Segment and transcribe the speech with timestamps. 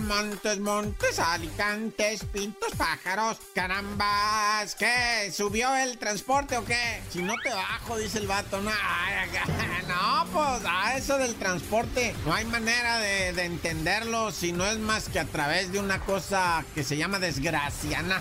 [0.00, 3.38] Montes, montes, alicantes, pintos, pájaros.
[3.54, 5.30] Carambas, ¿qué?
[5.32, 7.02] ¿Subió el transporte o qué?
[7.10, 8.60] Si no te bajo, dice el vato.
[8.60, 9.28] No, ay,
[9.88, 14.78] no pues, a eso del transporte no hay manera de, de entenderlo si no es
[14.78, 18.02] más que a través de una cosa que se llama desgracia.
[18.02, 18.14] ¿no?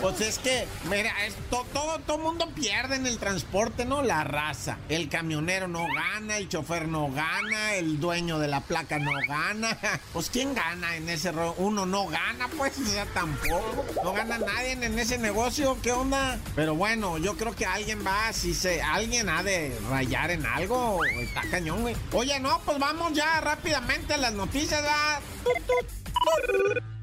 [0.00, 4.02] Pues es que, mira, es to- todo, todo mundo pierde en el transporte, ¿no?
[4.02, 4.78] La raza.
[4.88, 9.76] El camionero no gana, el chofer no gana, el dueño de la placa no gana.
[10.12, 11.08] Pues ¿quién gana en
[11.56, 13.84] Uno no gana, pues, o sea, tampoco.
[14.04, 16.38] No gana nadie en ese negocio, ¿qué onda?
[16.54, 21.04] Pero bueno, yo creo que alguien va, si se, alguien ha de rayar en algo,
[21.04, 21.96] está cañón, güey.
[22.12, 25.20] Oye, no, pues vamos ya rápidamente a las noticias, ¿verdad?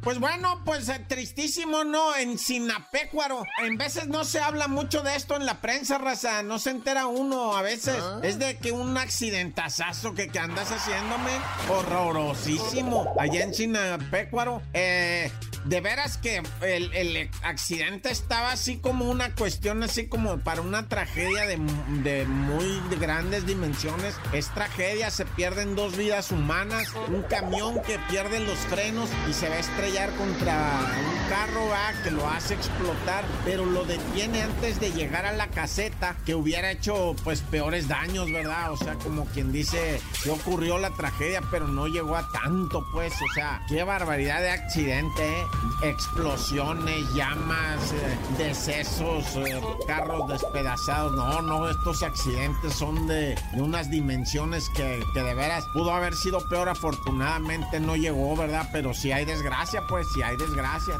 [0.05, 2.15] Pues bueno, pues eh, tristísimo, ¿no?
[2.15, 3.43] En Sinapecuaro.
[3.63, 6.43] En veces no se habla mucho de esto en la prensa, raza.
[6.43, 7.97] No se entera uno a veces.
[8.21, 11.31] Es de que un accidentazazo que, que andas haciéndome.
[11.69, 13.15] Horrorosísimo.
[13.19, 14.61] Allá en Sinapecuaro.
[14.73, 15.31] Eh,
[15.65, 20.87] de veras que el, el accidente estaba así como una cuestión, así como para una
[20.87, 21.57] tragedia de,
[22.03, 24.13] de muy grandes dimensiones.
[24.33, 26.89] Es tragedia, se pierden dos vidas humanas.
[27.07, 29.59] Un camión que pierde los frenos y se va a
[29.95, 31.93] contra un carro ¿va?
[32.03, 36.69] que lo hace explotar, pero lo detiene antes de llegar a la caseta que hubiera
[36.69, 38.73] hecho pues peores daños, ¿verdad?
[38.73, 43.13] O sea, como quien dice que ocurrió la tragedia, pero no llegó a tanto, pues,
[43.13, 45.45] o sea, qué barbaridad de accidente, ¿eh?
[45.83, 51.13] explosiones, llamas, eh, decesos, eh, carros despedazados.
[51.13, 56.39] No, no, estos accidentes son de, unas dimensiones que, que de veras pudo haber sido
[56.49, 56.67] peor.
[56.67, 58.69] Afortunadamente no llegó, ¿verdad?
[58.73, 60.99] Pero si hay desgracia, pues si hay desgracia.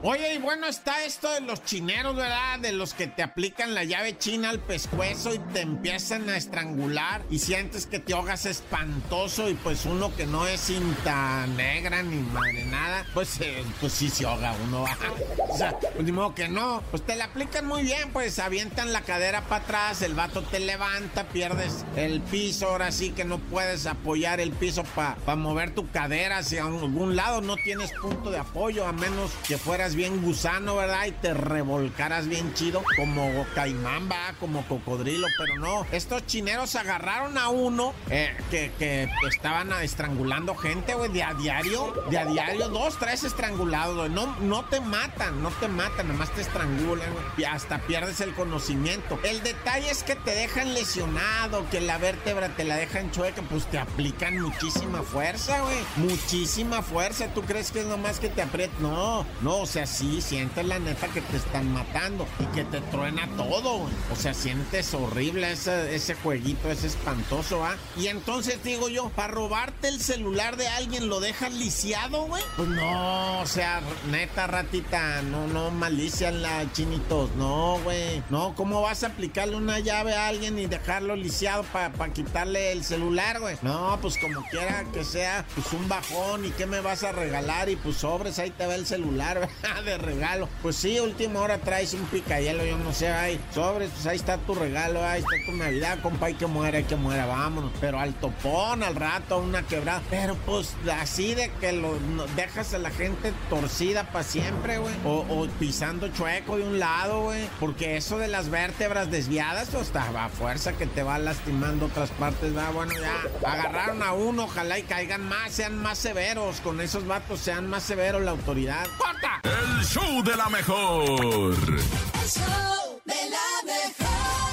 [0.00, 2.60] Oye, y bueno, está esto de los chineros, ¿verdad?
[2.60, 7.22] De los que te aplican la llave china al pescuezo y te empiezan a estrangular
[7.30, 12.18] y sientes que te ahogas espantoso y pues uno que no es cinta negra ni
[12.18, 14.84] madre nada, pues, eh, pues sí se ahoga uno.
[15.48, 16.80] o sea, pues ni modo que no.
[16.92, 20.60] Pues te la aplican muy bien, pues avientan la cadera para atrás, el vato te
[20.60, 25.90] levanta, pierdes el piso, ahora sí que no puedes apoyar el piso para mover tu
[25.90, 29.07] cadera hacia algún lado, no tienes punto de apoyo, a menos
[29.46, 31.06] que fueras bien gusano, ¿verdad?
[31.06, 35.86] Y te revolcaras bien chido, como caimán, va, como cocodrilo, pero no.
[35.92, 42.18] Estos chineros agarraron a uno eh, que, estaban estrangulando gente, güey, de a diario, de
[42.18, 44.10] a diario, dos, tres estrangulados, güey.
[44.10, 49.18] No, no te matan, no te matan, nomás te estrangulan, güey, hasta pierdes el conocimiento.
[49.22, 53.66] El detalle es que te dejan lesionado, que la vértebra te la dejan chueca, pues
[53.66, 55.78] te aplican muchísima fuerza, güey.
[55.96, 57.28] Muchísima fuerza.
[57.34, 58.82] ¿Tú crees que es nomás que te aprietan?
[58.82, 58.97] No,
[59.42, 63.28] no, o sea, sí, sientes la neta que te están matando y que te truena
[63.36, 63.92] todo, güey.
[64.12, 67.76] O sea, sientes horrible ese, ese jueguito, es espantoso, ¿ah?
[67.96, 72.42] Y entonces digo yo, para robarte el celular de alguien, ¿lo dejas lisiado, güey?
[72.56, 78.22] Pues no, o sea, neta, ratita, no, no, malicia la chinitos, no, güey.
[78.30, 82.84] No, ¿cómo vas a aplicarle una llave a alguien y dejarlo lisiado para quitarle el
[82.84, 83.56] celular, güey?
[83.62, 87.68] No, pues como quiera que sea, pues un bajón y qué me vas a regalar
[87.68, 89.82] y pues sobres, ahí te va el celular, ¿verdad?
[89.84, 90.48] de regalo.
[90.62, 94.38] Pues sí, última hora traes un picayelo, yo no sé, ahí, sobres, pues ahí está
[94.38, 97.72] tu regalo, ahí está tu Navidad, compa, hay que muera, hay que muera, vámonos.
[97.80, 100.02] Pero al topón, al rato, una quebrada.
[100.10, 101.98] Pero pues así de que lo
[102.36, 104.94] dejas a la gente torcida para siempre, güey.
[105.04, 107.48] O, pisando chueco de un lado, güey.
[107.60, 112.10] Porque eso de las vértebras desviadas, pues está a fuerza que te va lastimando otras
[112.10, 112.70] partes, va.
[112.70, 116.60] Bueno, ya agarraron a uno, ojalá y caigan más, sean más severos.
[116.60, 118.77] Con esos vatos sean más severos la autoridad.
[118.96, 119.40] ¡Corta!
[119.44, 121.08] El show de la mejor.
[121.10, 124.08] El show de la mejor.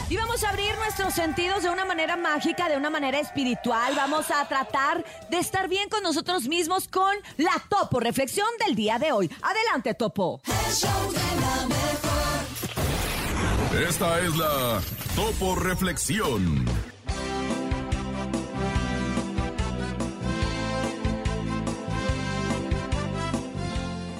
[0.09, 3.93] Y vamos a abrir nuestros sentidos de una manera mágica, de una manera espiritual.
[3.95, 8.97] Vamos a tratar de estar bien con nosotros mismos con la Topo Reflexión del día
[8.99, 9.29] de hoy.
[9.41, 10.41] Adelante, Topo.
[10.45, 11.85] El show de la mejor.
[13.89, 14.81] Esta es la
[15.15, 16.65] Topo Reflexión.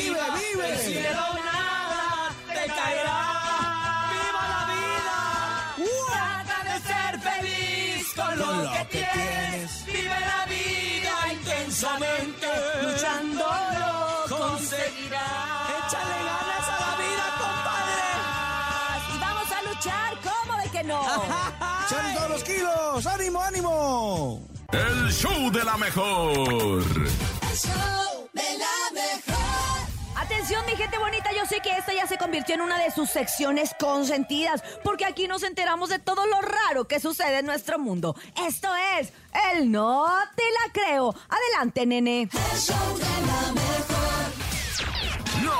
[0.00, 0.72] vive, vive.
[0.72, 3.20] El cielo nada te caerá.
[4.12, 5.18] Viva la vida.
[5.78, 6.06] Uh.
[6.12, 9.84] Trata de ser feliz con, lo, que, tienes.
[9.86, 12.48] Vive la vida intensamente.
[12.82, 13.46] Luchando
[13.80, 15.70] lo conseguirás.
[15.78, 18.08] Échale ganas a la vida, compadre.
[19.14, 21.00] Y vamos a luchar, como de que no?
[21.88, 23.06] ¡Salen todos los kilos!
[23.06, 24.48] ¡Ánimo, ánimo!
[24.72, 26.84] El show de la mejor.
[27.42, 27.99] El show
[30.66, 33.70] mi gente bonita, yo sé que esta ya se convirtió en una de sus secciones
[33.78, 38.16] consentidas, porque aquí nos enteramos de todo lo raro que sucede en nuestro mundo.
[38.48, 38.68] Esto
[38.98, 39.12] es
[39.52, 41.14] el No Te La Creo.
[41.28, 42.22] Adelante, nene.
[42.22, 43.69] El show de la.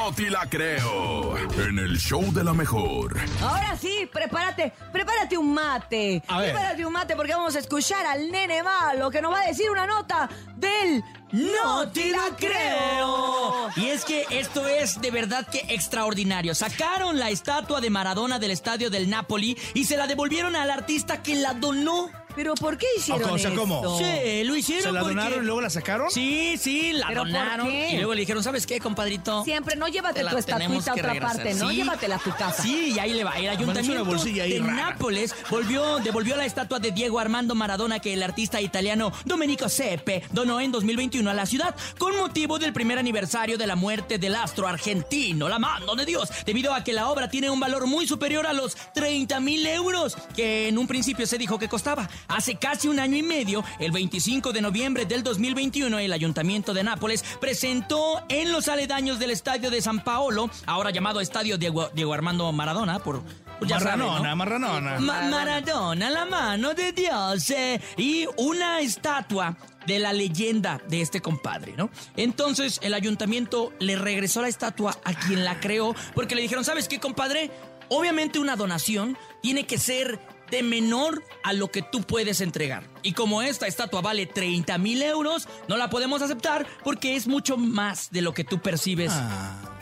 [0.01, 1.37] No te la creo.
[1.59, 3.19] En el show de la mejor.
[3.43, 6.23] Ahora sí, prepárate, prepárate un mate.
[6.27, 6.53] A ver.
[6.53, 9.71] Prepárate un mate porque vamos a escuchar al nene malo que nos va a decir
[9.71, 13.69] una nota del No te la creo.
[13.77, 16.55] Y es que esto es de verdad que extraordinario.
[16.55, 21.23] Sacaron la estatua de Maradona del estadio del Napoli y se la devolvieron al artista
[21.23, 22.09] que la donó.
[22.41, 23.77] Pero ¿por qué hicieron O sea, ¿cómo?
[23.77, 23.99] esto?
[23.99, 26.11] Sí, lo hicieron ¿Se la porque- donaron y luego la sacaron?
[26.11, 27.69] Sí, sí, la ¿Pero por donaron.
[27.69, 27.91] qué?
[27.93, 29.45] Y luego le dijeron, ¿sabes qué, compadrito?
[29.45, 31.37] Siempre, no llévate Te la tu tenemos estatuita a que otra regresar.
[31.37, 31.69] parte, ¿no?
[31.69, 31.77] Sí.
[31.77, 32.63] Llévatela a tu casa.
[32.63, 33.33] Sí, y ahí le va.
[33.39, 34.73] El ayuntamiento una bolsilla ahí de rara.
[34.73, 40.23] Nápoles volvió, devolvió la estatua de Diego Armando Maradona que el artista italiano Domenico Sepe
[40.33, 44.35] donó en 2021 a la ciudad con motivo del primer aniversario de la muerte del
[44.35, 48.07] astro argentino, la mano de Dios, debido a que la obra tiene un valor muy
[48.07, 52.09] superior a los 30 mil euros que en un principio se dijo que costaba.
[52.31, 56.85] Hace casi un año y medio, el 25 de noviembre del 2021, el ayuntamiento de
[56.85, 62.15] Nápoles presentó en los aledaños del estadio de San Paolo, ahora llamado Estadio Diego, Diego
[62.15, 63.23] Armando Maradona, por...
[63.59, 63.79] pues ya.
[63.81, 65.01] Marranona, marranona.
[65.01, 67.51] Ma- Maradona, la mano de Dios.
[67.51, 69.57] eh, y una estatua
[69.87, 71.91] de la leyenda de este compadre, ¿no?
[72.17, 76.87] Entonces el ayuntamiento le regresó la estatua a quien la creó porque le dijeron, ¿sabes
[76.87, 77.51] qué, compadre?
[77.89, 82.85] Obviamente una donación tiene que ser de menor a lo que tú puedes entregar.
[83.03, 87.57] Y como esta estatua vale 30 mil euros, no la podemos aceptar porque es mucho
[87.57, 89.80] más de lo que tú percibes, mm,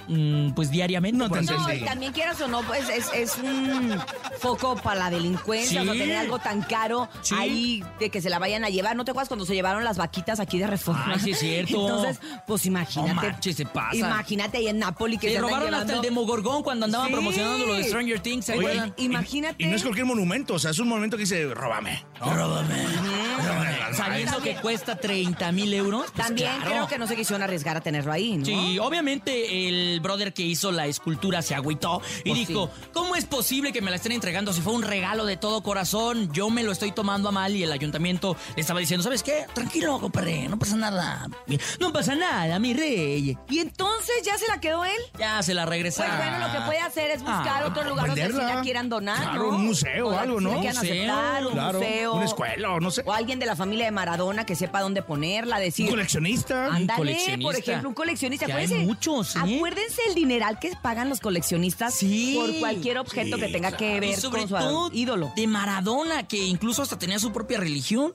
[0.55, 1.19] pues diariamente.
[1.19, 3.97] No te No, y también quieras o no, pues es, es un
[4.39, 5.89] foco para la delincuencia, Sí.
[5.89, 7.35] o sea, tener algo tan caro Sí.
[7.39, 8.97] ahí de que se la vayan a llevar.
[8.97, 11.13] ¿No te acuerdas cuando se llevaron las vaquitas aquí de reforma?
[11.15, 11.73] Ay, sí es cierto.
[11.89, 13.15] Entonces, pues imagínate.
[13.15, 13.97] No manches, se pasa.
[13.97, 17.13] Imagínate ahí en Nápoles que Se se robaron hasta el Demogorgón cuando andaban Sí.
[17.13, 18.95] promocionando lo de Stranger Things, ¿se acuerdan?
[18.97, 19.63] imagínate.
[19.63, 22.05] Y no es cualquier monumento, o sea, es un monumento que dice, róbame.
[22.21, 22.35] ¿No?
[22.35, 22.75] Róbame.
[23.95, 26.07] Sabiendo que cuesta 30 mil euros.
[26.13, 26.71] pues También claro.
[26.71, 28.45] creo que no se quisieron arriesgar a tenerlo ahí, ¿no?
[28.45, 33.25] Sí, obviamente el brother que hizo la escultura se agüitó y Pues dijo, ¿cómo es
[33.25, 36.31] posible que me la estén entregando si fue un regalo de todo corazón?
[36.33, 39.47] Yo me lo estoy tomando a mal y el ayuntamiento le estaba diciendo, ¿sabes qué?
[39.55, 41.27] Tranquilo, compadre, no pasa nada.
[41.81, 43.37] No pasa nada, mi rey.
[43.49, 44.93] Y entonces ya se la quedó él.
[45.19, 46.17] Ya se la Pues regresaron.
[46.19, 48.55] bueno, lo que puede hacer es buscar Ah, otro lugar donde venderla.
[48.57, 49.57] la quieran donar, Claro, ¿no?
[49.57, 50.55] un museo o algo, si ¿no?
[50.55, 52.08] la quieran Museo, aceptar, un Claro, museo.
[52.15, 53.03] Una escuela o no sé.
[53.05, 55.87] O alguien de la familia de Maradona que sepa dónde ponerla, decir...
[55.87, 56.67] Un coleccionista.
[56.67, 57.43] Ándale, coleccionista.
[57.51, 58.47] por ejemplo, un coleccionista.
[58.47, 59.41] Que hay muchos, ¿eh?
[59.41, 62.35] Acuérdense el dineral que pagan los coleccionistas Sí.
[62.39, 65.33] por cualquier objeto Sí, que tenga que Y ver sobre con su todo ídolo.
[65.37, 68.15] de Maradona, que incluso hasta tenía su propia religión.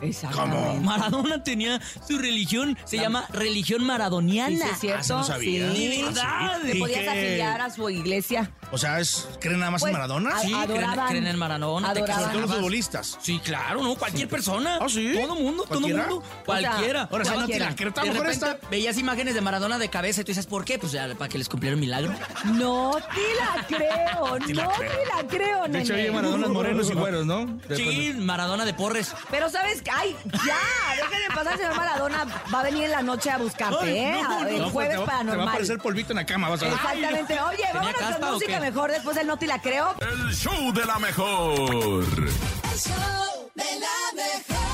[0.00, 0.80] Exactamente.
[0.80, 4.56] Maradona tenía su religión, se llama religión maradoniana.
[4.56, 4.98] Sí, sí, es cierto.
[4.98, 5.72] Ah, eso no sabía.
[5.72, 5.88] Sí.
[5.88, 6.60] De verdad.
[6.62, 8.50] Te ¿Y podías afiliar a su iglesia.
[8.72, 10.34] O sea, es, ¿creen nada más Pues, en Maradona?
[10.36, 11.88] a- Sí, creen, adoraban- creen en Maradona.
[11.94, 13.18] Sobre todo los futbolistas.
[13.20, 13.94] Sí, claro, ¿no?
[13.96, 14.78] Cualquier persona.
[14.80, 15.12] ¿Ah, sí?
[15.14, 16.06] Todo mundo, todo ¿Cualquiera?
[16.06, 16.22] mundo.
[16.26, 17.08] sea, Cualquiera.
[17.10, 17.68] Ahora sí, no te Cualquiera.
[17.70, 17.92] la creo.
[17.96, 20.78] A de repente esta- veías imágenes de Maradona de cabeza y tú dices, ¿por qué?
[20.78, 22.14] Pues ya, para que les cumpliera un milagro.
[22.54, 24.90] No te la creo, no te la creo.
[25.28, 26.08] creo, De hecho, nene.
[26.08, 27.58] hay Maradonas morenos y güeros, ¿no?
[27.76, 29.12] Sí, Maradona de Porres.
[29.30, 30.56] Pero sabes que, ay, ya,
[30.96, 34.20] déjenme pasar, señor Maradona, va a venir en la noche a buscarte, Ay, ¿eh?
[34.22, 35.48] no, el no, jueves va- Te va a paranormal.
[35.48, 36.74] aparecer polvito en la cama, vas a ver.
[36.74, 37.40] Exactamente.
[37.40, 38.61] Oye, vámonos con o música?
[38.62, 39.92] Mejor después del No te la creo.
[40.00, 42.04] El show de la mejor.
[42.70, 44.71] El show de la mejor.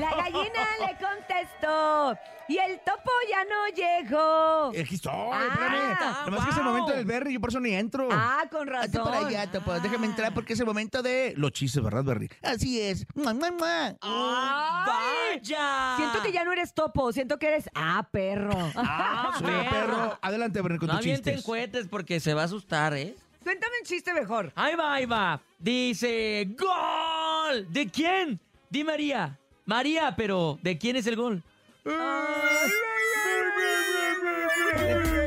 [0.00, 2.16] La gallina le contestó
[2.48, 4.68] y el topo ya no llegó.
[4.80, 6.30] Aquí estoy, Ah, espérame.
[6.30, 8.08] Nomás que es el momento del Berry, yo por eso ni entro.
[8.10, 9.12] Ah, con Hazte razón.
[9.12, 9.72] para allá, topo.
[9.80, 12.30] Déjame entrar porque es el momento de los chistes, ¿verdad, Berry?
[12.42, 13.06] Así es.
[13.14, 13.96] ¡Mua, mua, mua!
[14.00, 15.38] Ay.
[15.38, 15.94] ¡Vaya!
[15.96, 18.72] Siento que ya no eres topo, siento que eres ah, perro.
[18.76, 20.18] Ah, Soy el perro.
[20.20, 21.46] Adelante, Berry, con No tus avienten chistes.
[21.46, 23.14] cohetes porque se va a asustar, ¿eh?
[23.42, 24.52] Cuéntame un chiste mejor.
[24.54, 25.40] Ahí va, ahí va.
[25.58, 27.66] Dice, ¡Gol!
[27.72, 28.38] ¿De quién?
[28.70, 29.38] Di María.
[29.64, 31.42] María, pero ¿de quién es el gol?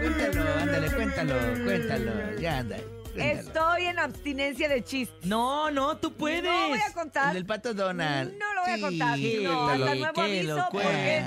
[0.02, 2.40] Cuéntalo, ándale, cuéntalo, cuéntalo.
[2.40, 2.78] Ya anda.
[3.16, 5.26] Estoy en abstinencia de chistes.
[5.26, 6.44] No, no, tú puedes.
[6.44, 7.28] No voy a contar.
[7.30, 8.38] El del pato Donald.
[8.38, 9.20] No voy a contar.
[9.20, 11.24] No, hasta lo- nuevo aviso porque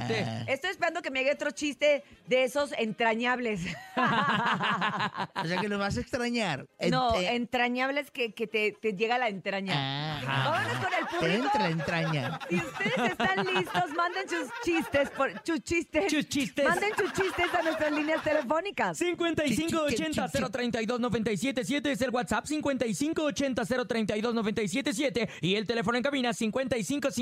[0.49, 3.61] estoy esperando que me llegue otro chiste de esos entrañables.
[5.35, 6.67] O sea que lo vas a extrañar.
[6.91, 10.21] No, entrañables que, que te, te llega la entraña.
[10.27, 11.45] ah, Vámonos con el te público.
[11.45, 12.39] entra la entraña.
[12.49, 16.11] Si ustedes están listos, manden sus chistes, por, sus chistes.
[16.13, 16.65] Sus chistes.
[16.67, 19.01] Manden sus chistes a nuestras líneas telefónicas.
[19.01, 26.31] 5580-032-977 es el WhatsApp, 5580-032-977 y el teléfono en cabina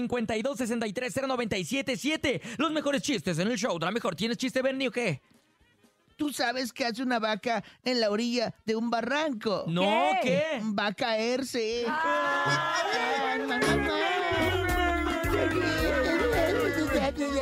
[0.09, 2.41] 5552-630977.
[2.59, 3.79] Los mejores chistes en el show.
[3.79, 4.17] ¿La mejor?
[4.17, 5.21] ¿Tienes chiste, Bernie, o qué?
[6.17, 9.65] ¿Tú sabes qué hace una vaca en la orilla de un barranco?
[9.67, 10.29] No, ¿Qué?
[10.29, 10.63] ¿qué?
[10.79, 11.85] Va a caerse.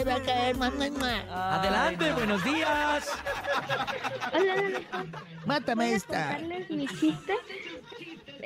[0.07, 0.57] Va a caer,
[1.31, 3.09] Adelante, buenos días.
[4.33, 4.81] Hola.
[5.47, 6.37] Mátame esta.
[6.37, 7.35] contarles mi chiste.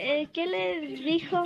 [0.00, 1.42] Eh, ¿Qué le dijo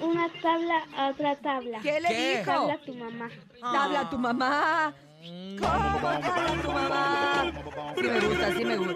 [0.00, 1.80] una tabla a otra tabla?
[1.82, 2.38] ¿Qué le ¿Qué?
[2.38, 2.52] dijo?
[2.52, 3.30] Tabla a tu mamá.
[3.62, 4.94] Habla a tu mamá.
[5.58, 5.68] ¿Cómo
[6.08, 7.52] habla tu mamá?
[7.96, 8.94] Sí me gusta, sí me gusta.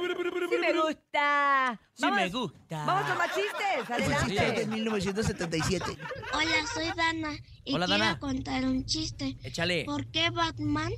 [0.49, 1.81] Sí me gusta.
[1.95, 2.85] Sí me gusta.
[2.87, 3.99] Vamos con más chistes.
[3.99, 4.67] Es de Adelante.
[4.67, 5.85] 1977.
[6.33, 7.33] Hola, soy Dana
[7.65, 8.19] y Hola, quiero Dana.
[8.21, 9.37] contar un chiste.
[9.43, 9.85] Échale.
[9.87, 10.93] ¿Por qué Batman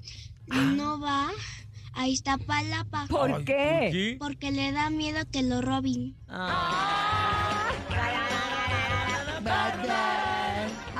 [0.48, 1.30] no va
[1.94, 3.06] a Iztapalapa?
[3.08, 4.16] ¿Por qué?
[4.18, 5.62] Porque le da miedo que lo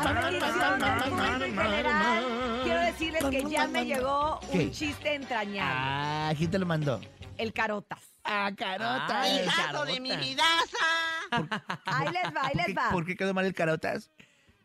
[0.03, 2.25] del público en general.
[2.65, 5.73] Quiero decirles que ya me llegó un chiste entrañable.
[5.75, 7.01] Ah, ¿quién te lo mandó?
[7.39, 8.01] El carotas.
[8.25, 9.23] Ah, carota.
[9.77, 10.11] ¿Por de mi
[11.87, 12.91] Ahí les va, ahí qué- les va.
[12.93, 14.11] ¿Por qué quedó mal el carotas?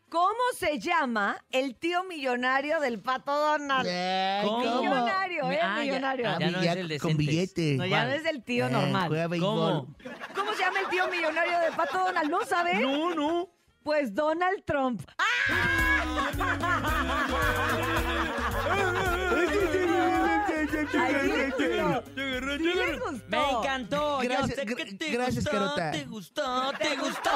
[0.10, 3.88] ¿Cómo se llama el tío millonario del pato Donald?
[3.88, 4.79] Ay, ¿Cómo?
[4.82, 5.60] Millonario, ¿eh?
[5.62, 6.29] Ah, ya- millonario.
[6.29, 7.27] Ah, Ya no ya es el de con Centes.
[7.27, 7.75] billete.
[7.77, 9.08] No, ya no es el tío Eh, normal.
[9.10, 9.56] juega béisbol.
[9.58, 9.96] ¿Cómo?
[10.36, 12.29] ¿Cómo se llama el tío millonario del pato Donald?
[12.29, 12.79] ¿No sabes?
[12.79, 13.50] No, no.
[13.88, 15.01] Pues Donald Trump.
[23.00, 23.24] Gustó.
[23.29, 24.20] Me encantó.
[24.22, 25.91] Gracias, Yo sé que te gracias, gustó, Carota.
[25.91, 27.29] Te gustó, te gustó.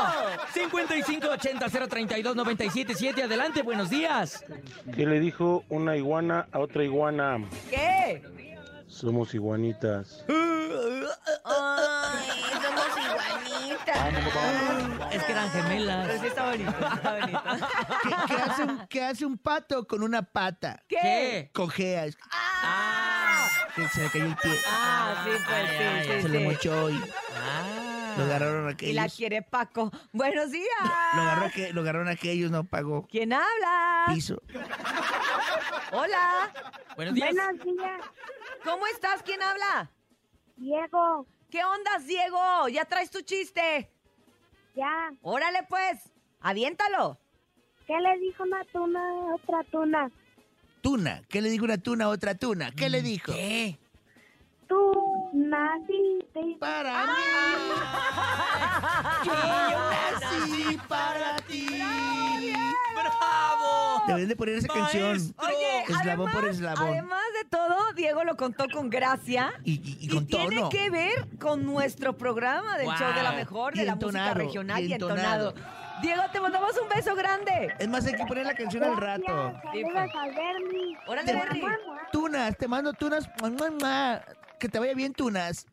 [0.53, 3.23] 5580-032-977.
[3.23, 4.43] Adelante, buenos días.
[4.93, 7.47] ¿Qué le dijo una iguana a otra iguana?
[7.69, 8.21] ¿Qué?
[8.91, 10.23] Somos iguanitas.
[11.45, 12.29] Ay,
[12.61, 14.13] somos iguanitas.
[15.13, 16.19] Es que eran Pero gemelas.
[16.21, 17.41] sí está bonito, está bonito.
[18.03, 20.83] ¿Qué, qué hace un, qué hace un pato con una pata?
[20.87, 21.49] ¿Qué?
[21.53, 22.05] Cojea.
[22.31, 23.47] Ah.
[23.75, 24.51] que se le cayó el pie.
[24.67, 27.01] Ah, sí, pues Ay, sí, ay, sí, se le mochó y
[27.37, 28.13] Ah.
[28.17, 28.95] lo agarraron Y aquellos.
[28.95, 29.89] la quiere Paco.
[30.11, 30.67] Buenos días.
[31.15, 34.03] Lo, agarró aqu- lo agarraron aquellos, no pagó ¿Quién habla?
[34.13, 34.41] piso.
[35.93, 36.51] Hola.
[36.97, 37.31] Buenos días.
[37.31, 37.45] días,
[38.63, 39.23] ¿Cómo estás?
[39.23, 39.91] ¿Quién habla?
[40.57, 41.25] Diego.
[41.49, 42.67] ¿Qué ondas, Diego?
[42.69, 43.89] ¿Ya traes tu chiste?
[44.75, 45.11] Ya.
[45.21, 46.11] Órale, pues.
[46.39, 47.17] Aviéntalo.
[47.87, 50.11] ¿Qué le dijo una tuna a otra tuna?
[50.81, 51.21] Tuna.
[51.29, 52.71] ¿Qué le dijo una tuna a otra tuna?
[52.71, 53.33] ¿Qué le dijo?
[53.33, 53.77] ¿Qué?
[54.67, 56.57] Tú naciste.
[56.59, 57.11] Para mí.
[59.25, 61.67] Yo nací para ti.
[62.93, 64.03] ¡Bravo!
[64.07, 65.09] Deberían de poner esa canción.
[65.11, 65.45] Maestro.
[65.47, 66.87] Oye, Eslabón además, por eslabón.
[66.89, 67.20] además
[68.01, 69.53] Diego lo contó con gracia.
[69.63, 70.69] Y, y- y con tiene tono.
[70.69, 72.95] que ver con nuestro programa del Wow.
[72.97, 75.49] show de la mejor, de Y la música regional y y entonado.
[75.49, 75.81] entonado.
[76.01, 77.75] Diego, te mandamos un beso grande.
[77.77, 79.23] Es más, hay que poner la canción al rato.
[79.63, 80.97] Saludos a Bernie.
[81.05, 81.63] Órale, Bernie.
[82.11, 83.29] Tunas, te mando tunas.
[83.39, 84.21] Mua, mua, mua.
[84.57, 85.67] Que te vaya bien, tunas.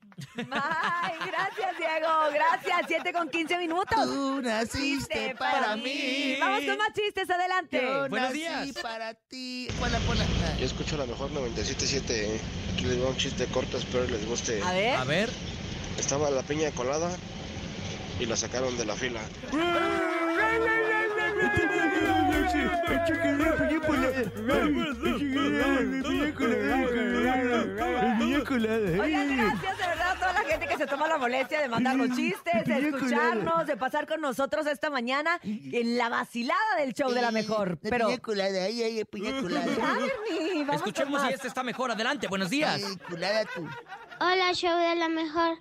[0.51, 2.09] Ay, gracias, Diego.
[2.33, 2.81] Gracias.
[2.89, 4.05] 7 con 15 minutos.
[4.05, 6.37] Tú naciste para mí.
[6.41, 7.81] Vamos con más chistes, adelante.
[7.83, 8.69] Yo Buenos nací días.
[8.83, 9.69] para ti.
[9.79, 10.25] Ponla, ponla.
[10.59, 12.11] Yo escucho la mejor 97.7.
[12.11, 12.41] ¿eh?
[12.75, 14.63] Aquí les va un chiste corto, espero les guste.
[14.63, 14.97] A ver.
[14.97, 15.31] A ver.
[15.99, 17.11] Estaba la piña colada
[18.21, 19.21] y la sacaron de la fila.
[28.59, 31.97] Oigan, gracias de verdad a toda la gente que se toma la molestia de mandar
[31.97, 37.11] los chistes, de escucharnos, de pasar con nosotros esta mañana en la vacilada del show
[37.11, 37.78] de la mejor.
[37.83, 38.99] La Pero, piña colada, ay, ay,
[40.75, 41.90] Escuchemos si este está mejor.
[41.90, 42.83] Adelante, buenos días.
[44.21, 45.59] Hola, show de la mejor.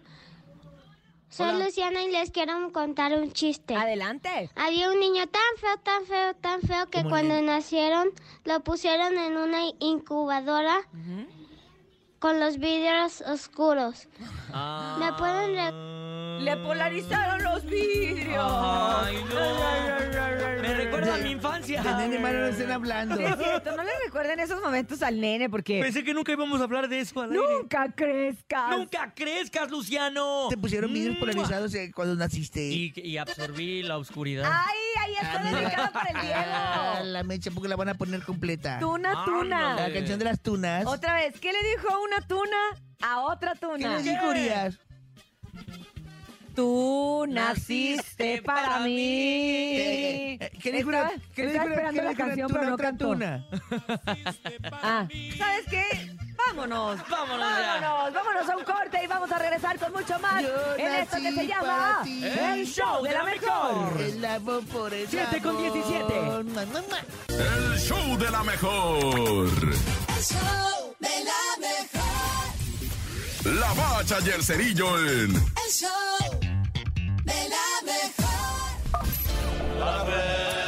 [1.30, 1.66] Soy Hola.
[1.66, 3.76] Luciana y les quiero contar un chiste.
[3.76, 4.50] Adelante.
[4.56, 8.10] Había un niño tan feo, tan feo, tan feo que ¿Cómo cuando nacieron
[8.46, 10.80] lo pusieron en una incubadora
[12.20, 14.08] con los vidrios oscuros.
[15.00, 15.56] ¿Me pueden
[16.40, 18.46] Le polarizaron los vidrios.
[18.48, 20.62] Ay, no.
[20.62, 21.82] Me recuerda a mi infancia.
[21.82, 23.16] De nene malo no estén hablando.
[23.18, 26.60] Sí, es cierto, no le recuerden esos momentos al nene porque Pensé que nunca íbamos
[26.62, 27.44] a hablar de eso al aire.
[27.60, 28.78] nunca crezcas.
[28.78, 30.48] ¡Nunca crezcas, Luciano!
[30.50, 31.20] Te pusieron vidrios ¡Mua!
[31.22, 32.62] polarizados eh, cuando naciste.
[32.66, 34.50] Y, y absorbí la oscuridad.
[34.52, 35.60] Ay, ahí está mira.
[35.62, 37.06] dedicado por el Ah, Diego.
[37.12, 38.80] la mecha porque la van a poner completa.
[38.80, 39.76] Tuna, tuna.
[39.76, 40.86] La canción de las tunas.
[40.86, 42.58] Otra vez, ¿qué le dijo una tuna
[43.02, 43.96] a otra ¿Qué tuna?
[43.96, 44.80] les dijo Urias?
[46.58, 49.78] Tú naciste para mí.
[49.78, 52.10] Eh, eh, ¿Qué dijo Estaba- una- qué le estaba dijo una- esperando qué la le
[52.10, 53.06] dijo una canción, tuna pero no otra cantó.
[53.10, 53.46] tuna?
[54.82, 55.86] Ah, ¿sabes qué?
[56.48, 57.00] Vámonos.
[57.10, 57.80] Vámonos ya.
[57.80, 60.50] Vámonos, vámonos a un corte y vamos a regresar con mucho más Yo
[60.80, 62.24] en esto que nací se llama para ti.
[62.26, 64.02] El Show de la Mejor.
[64.02, 65.74] El amor por el Siete con amor.
[65.74, 66.22] 17.
[66.22, 67.00] Mua, mua, mua.
[67.30, 69.48] El show de la mejor.
[69.48, 72.08] El show de la mejor.
[73.60, 75.90] La bacha y el cerillo en El show
[79.88, 80.67] mejor.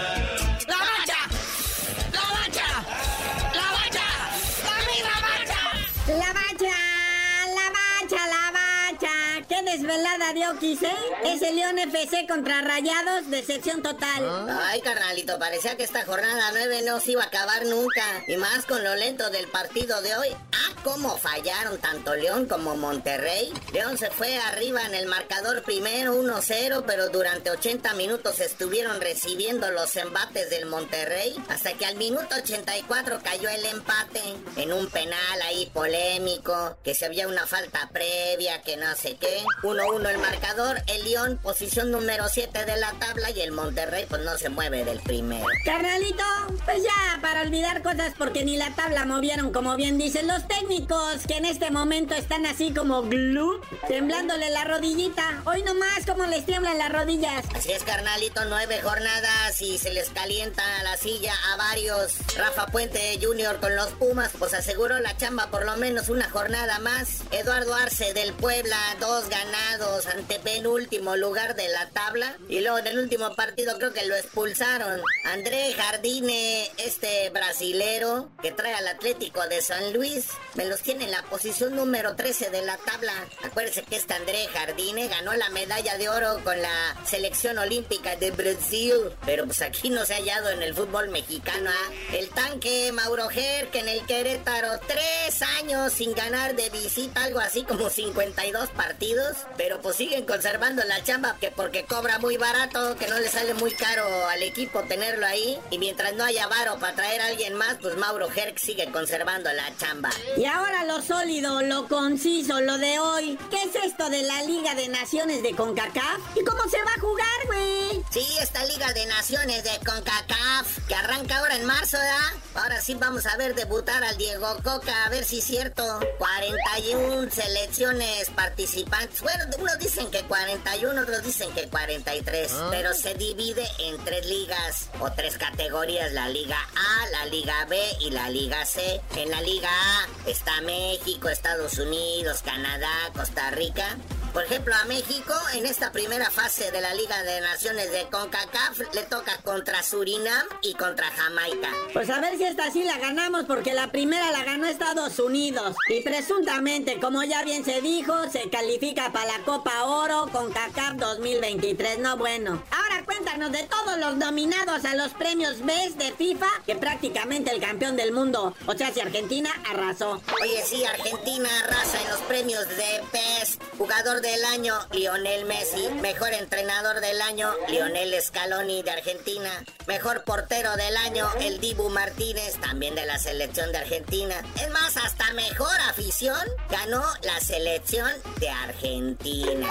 [10.33, 10.95] Desvelada de Oquis, ¿eh?
[11.23, 14.49] Ese León FC contra Rayados, decepción total.
[14.63, 18.03] Ay, carnalito, parecía que esta jornada 9 no se iba a acabar nunca.
[18.27, 20.27] Y más con lo lento del partido de hoy.
[20.51, 23.51] Ah, cómo fallaron tanto León como Monterrey.
[23.73, 29.71] León se fue arriba en el marcador primero 1-0, pero durante 80 minutos estuvieron recibiendo
[29.71, 31.35] los embates del Monterrey.
[31.49, 34.21] Hasta que al minuto 84 cayó el empate
[34.57, 36.77] en un penal ahí polémico.
[36.83, 39.43] Que se había una falta previa, que no sé qué.
[39.63, 40.81] 1-1 el marcador.
[40.87, 43.31] El León, posición número 7 de la tabla.
[43.31, 45.45] Y el Monterrey, pues no se mueve del primero.
[45.65, 46.23] Carnalito,
[46.65, 51.25] pues ya, para olvidar cosas porque ni la tabla movieron, como bien dicen los técnicos,
[51.27, 55.41] que en este momento están así como glue, temblándole la rodillita.
[55.45, 57.45] Hoy nomás como les tiemblan las rodillas.
[57.55, 62.13] Así es, carnalito, nueve jornadas y se les calienta la silla a varios.
[62.37, 63.59] Rafa Puente Jr.
[63.59, 67.21] con los Pumas, pues aseguró la chamba por lo menos una jornada más.
[67.31, 72.37] Eduardo Arce del Puebla, dos ganados ante penúltimo lugar de la tabla.
[72.47, 75.01] Y luego en el último partido creo que lo expulsaron.
[75.25, 81.11] André Jardine, este brasilero que trae al Atlético de San Luis, me los tiene en
[81.11, 83.13] la posición número 13 de la tabla.
[83.43, 88.31] Acuérdense que este André Jardine ganó la medalla de oro con la selección olímpica de
[88.31, 88.93] Brasil.
[89.25, 91.69] Pero pues aquí no se ha hallado en el fútbol mexicano.
[91.69, 91.93] ¿ah?
[92.13, 97.39] El tanque Mauro Ger, que en el Querétaro, tres años sin ganar de visita, algo
[97.39, 99.37] así como 52 partidos.
[99.57, 103.53] Pero pues siguen conservando la chamba, que porque cobra muy barato, que no le sale
[103.55, 105.59] muy caro al equipo tenerlo ahí.
[105.71, 109.51] Y mientras no haya varo para traer a alguien más, pues Mauro Ger sigue conservando
[109.51, 110.09] la chamba.
[110.37, 113.37] Y ahora lo sólido, lo conciso, lo de hoy.
[113.51, 116.37] ¿Qué es esto de la Liga de Naciones de CONCACAF?
[116.37, 118.01] ¿Y cómo se va a jugar, güey?
[118.09, 122.39] Sí, esta Liga de Naciones de CONCACAF, que arranca ahora en marzo, ¿verdad?
[122.55, 125.83] Ahora sí vamos a ver debutar al Diego Coca, a ver si es cierto.
[126.19, 129.21] 41 selecciones participantes.
[129.21, 132.51] Bueno, unos dicen que 41, otros dicen que 43.
[132.69, 136.13] Pero se divide en tres ligas o tres categorías.
[136.13, 139.01] La Liga A, la Liga B y la Liga C.
[139.15, 143.97] En la Liga A está México, Estados Unidos, Canadá, Costa Rica.
[144.33, 148.79] Por ejemplo, a México, en esta primera fase de la Liga de Naciones de CONCACAF,
[148.93, 151.69] le toca contra Surinam y contra Jamaica.
[151.93, 155.75] Pues a ver si esta sí la ganamos porque la primera la ganó Estados Unidos.
[155.87, 160.97] Y presuntamente, como ya bien se dijo, se califica para la Copa Oro con CACAF
[160.97, 161.99] 2023.
[161.99, 162.63] No bueno.
[162.69, 167.59] Ahora cuéntanos de todos los nominados a los premios BES de FIFA, que prácticamente el
[167.59, 170.21] campeón del mundo, o sea, si Argentina arrasó.
[170.41, 173.61] Oye, sí, Argentina arrasa en los premios de Best.
[173.77, 175.87] Jugador del año, Lionel Messi.
[176.01, 179.49] Mejor entrenador del año, Lionel Scaloni de Argentina.
[179.87, 184.35] Mejor portero del año, el Dibu Martínez, también de la selección de Argentina.
[184.55, 189.67] Es más, hasta mejor afición ganó la selección de Argentina.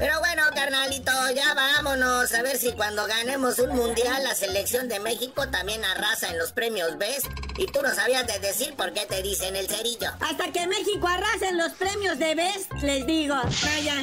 [0.00, 2.32] Pero bueno, carnalito, ya vámonos.
[2.32, 6.52] A ver si cuando ganemos un mundial, la selección de México también arrasa en los
[6.52, 7.26] premios Best.
[7.58, 10.08] Y tú no sabías de decir por qué te dicen el cerillo.
[10.20, 13.34] Hasta que México arrase en los premios de BES, les digo.
[13.34, 13.96] Vaya.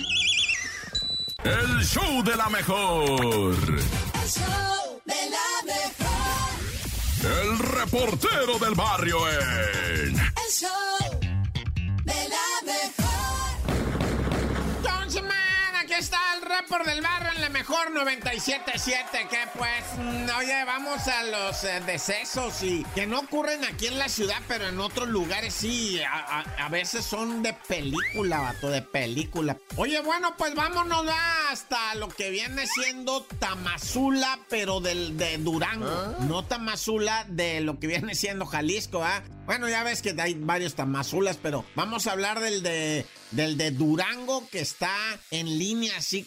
[1.44, 3.20] El show de la mejor.
[3.20, 6.52] El show de la mejor.
[7.42, 11.20] El reportero del barrio en El show
[12.04, 13.08] de la mejor.
[16.00, 16.37] Está
[16.67, 21.82] por del barrio en la mejor 97.7, que pues, mm, oye, vamos a los eh,
[21.86, 26.39] decesos y que no ocurren aquí en la ciudad, pero en otros lugares sí, a,
[26.39, 29.58] a- a veces son de película, vato, de película.
[29.76, 36.15] Oye, bueno, pues vámonos va, hasta lo que viene siendo Tamazula, pero del, de Durango.
[36.22, 39.22] No Tamazula de lo que viene siendo Jalisco, ¿ah?
[39.46, 43.72] Bueno, ya ves que hay varios Tamazulas, pero vamos a hablar del de, del de
[43.72, 44.91] Durango que está
[45.32, 46.24] en línea así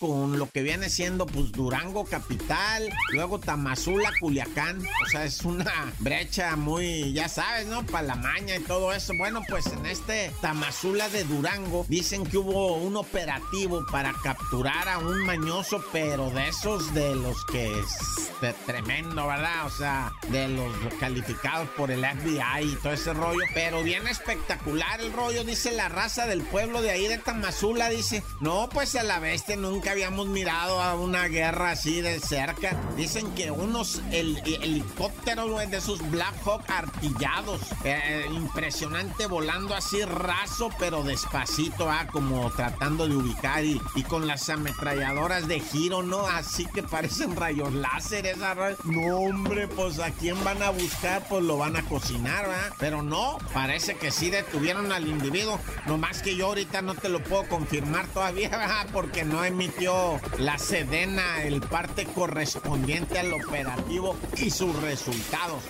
[0.00, 4.80] con lo que viene siendo pues Durango capital, luego Tamazula, Culiacán.
[4.80, 7.86] O sea, es una brecha muy, ya sabes, ¿no?
[7.86, 9.12] Para la maña y todo eso.
[9.16, 14.98] Bueno, pues en este Tamazula de Durango dicen que hubo un operativo para capturar a
[14.98, 19.66] un mañoso, pero de esos de los que es tremendo, ¿verdad?
[19.66, 23.44] O sea, de los calificados por el FBI y todo ese rollo.
[23.54, 27.90] Pero bien espectacular el rollo, dice la raza del pueblo de ahí de Tamazula.
[27.90, 32.76] Dice, no, pues a la bestia nunca habíamos mirado a una guerra así de cerca.
[32.96, 37.60] Dicen que unos hel- helicópteros de esos Black Hawk artillados.
[37.84, 44.26] eh, impresionante volando así raso, pero despacito, ah, como tratando de ubicar y, y con
[44.26, 46.26] las ametralladoras de giro, ¿no?
[46.26, 51.42] Así que parecen rayos láser esa No, hombre, pues a quién van a buscar, pues
[51.42, 52.72] lo van a cocinar, ¿verdad?
[52.78, 55.58] Pero no, parece que sí detuvieron al individuo.
[55.86, 58.86] Nomás que yo ahorita no te lo puedo confirmar todavía, ¿verdad?
[58.92, 65.62] Porque no emitió la Sedena el parte correspondiente al operativo y sus resultados.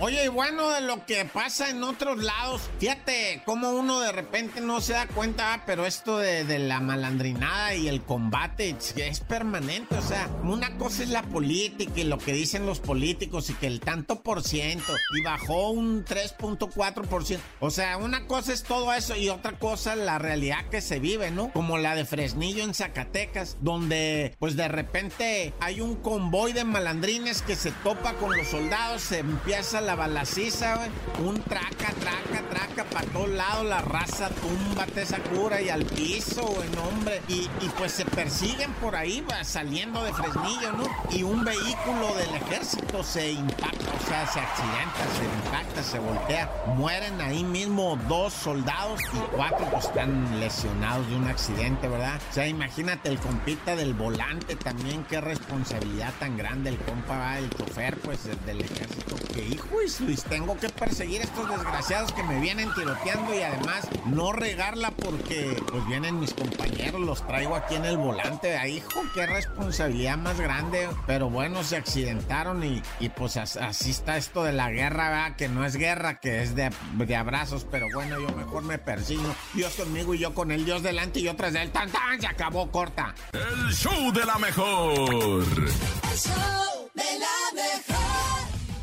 [0.00, 4.60] Oye, y bueno, de lo que pasa en otros lados, fíjate cómo uno de repente
[4.60, 9.96] no se da cuenta, ah, pero esto de, la malandrinada y el combate es, permanente.
[9.96, 13.66] O sea, una cosa es la política y lo que dicen los políticos y que
[13.66, 17.44] el tanto por ciento y bajó un 3.4 por ciento.
[17.60, 21.30] O sea, una cosa es todo eso y otra cosa la realidad que se vive,
[21.30, 21.52] ¿no?
[21.52, 27.42] Como la de Fresnillo en Zacatecas, donde pues de repente hay un convoy de malandrines
[27.42, 30.90] que se topa con los soldados, se la balaciza, güey.
[31.26, 36.42] Un traca, traca, traca para todos lados, la raza túmbate esa cura y al piso,
[36.42, 37.22] güey, hombre.
[37.28, 40.84] Y, pues se persiguen por ahí, saliendo de Fresnillo, ¿no?
[41.10, 46.50] Y un vehículo del ejército se impacta, o sea, se accidenta, se impacta, se voltea.
[46.76, 52.20] Mueren ahí mismo dos soldados y cuatro pues, están lesionados de un accidente, ¿verdad?
[52.30, 57.48] O sea, imagínate el compita del volante también, qué responsabilidad tan grande el compa, el
[57.50, 59.16] chofer, pues, el del ejército.
[59.38, 63.40] Que hijo, y Luis, tengo que perseguir a estos desgraciados que me vienen tiroteando y
[63.42, 68.56] además no regarla porque, pues, vienen mis compañeros, los traigo aquí en el volante.
[68.58, 70.88] Ay, hijo, qué responsabilidad más grande.
[71.06, 75.36] Pero bueno, se accidentaron y, y pues as- así está esto de la guerra, ¿verdad?
[75.36, 77.64] Que no es guerra, que es de, de abrazos.
[77.70, 79.32] Pero bueno, yo mejor me persigno.
[79.54, 81.70] Dios conmigo y yo con el Dios delante y yo tras de él.
[81.70, 82.20] ¡Tan, tan!
[82.20, 83.14] Se acabó, corta.
[83.32, 85.44] El show de la mejor.
[85.52, 87.97] El show de la mejor.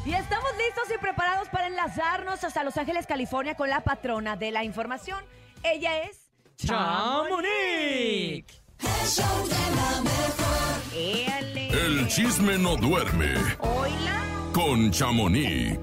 [0.06, 4.52] Y estamos listos y preparados para enlazarnos hasta Los Ángeles, California con la patrona de
[4.52, 5.24] la información.
[5.64, 8.46] Ella es ¡Chamonix!
[8.80, 10.94] El show de la mejor.
[10.94, 11.70] Éale.
[11.70, 14.24] El chisme no duerme Hola.
[14.54, 15.80] con Chamonix.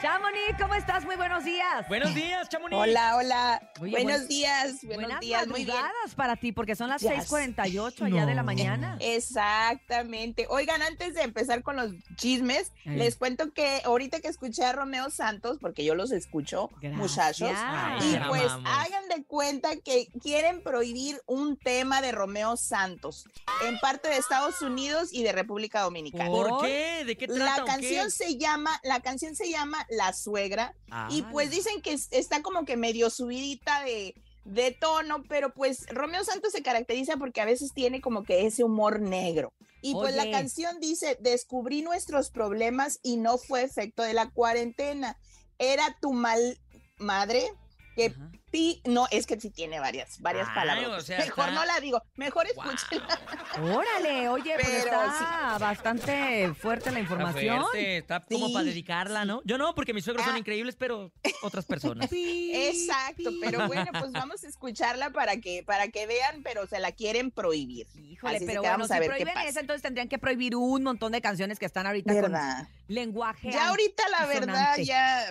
[0.00, 1.04] Chamonix, ¿cómo estás?
[1.04, 1.86] Muy buenos días.
[1.88, 2.74] Buenos días, Chamonix.
[2.80, 3.70] Hola, hola.
[3.80, 5.76] Oye, buenos buen- días, buenos Buenas días, muy bien.
[5.76, 8.96] madrugadas para ti, porque son las Ya 6:48 allá de la mañana.
[9.00, 10.46] Exactamente.
[10.48, 12.96] Oigan, antes de empezar con los chismes, Eh.
[12.96, 16.96] les cuento que ahorita que escuché a Romeo Santos, porque yo los escucho, Gracias.
[16.98, 18.70] muchachos, Ay, y pues amamos.
[18.72, 23.24] hagan de cuenta que quieren prohibir un tema de Romeo Santos
[23.66, 26.30] en parte de Estados Unidos y de República Dominicana.
[26.30, 27.04] ¿Por qué?
[27.04, 27.44] ¿De qué trata?
[27.44, 27.64] La qué?
[27.64, 30.74] canción se llama, la canción se llama La Suegra
[31.10, 31.28] y Ah.
[31.30, 36.24] pues dicen que es- está como que medio subidita de, de tono, pero pues Romeo
[36.24, 39.52] Santos se caracteriza porque a veces tiene como que ese humor negro.
[39.82, 45.18] Y pues la canción dice, descubrí nuestros problemas y no fue efecto de la cuarentena.
[45.58, 46.58] Era tu mal
[46.98, 47.50] madre
[47.96, 48.30] que Ajá.
[48.50, 48.80] Pi...
[48.84, 50.88] No, es que sí tiene varias, varias Ay, palabras.
[50.88, 53.18] o sea, mejor está- no la digo, mejor escúchela.
[53.62, 57.60] Órale, oye, pues Pero está bastante fuerte la Está información.
[57.62, 59.40] fuerte, está como Sí, para dedicarla, ¿no?
[59.44, 60.38] Yo no, porque mis suegros son Ah.
[60.38, 62.08] increíbles, pero otras personas.
[62.12, 66.92] Exacto, pero bueno, pues vamos a escucharla para que, para que vean, pero se la
[66.92, 67.86] quieren prohibir.
[67.96, 69.48] Híjole, Así pero que bueno, vamos si a ver qué prohíben pasa.
[69.48, 72.58] esa, entonces tendrían que prohibir un montón de canciones que están ahorita ¿Verdad?
[72.58, 73.50] con lenguaje.
[73.50, 75.26] Ya ahorita la verdad ya,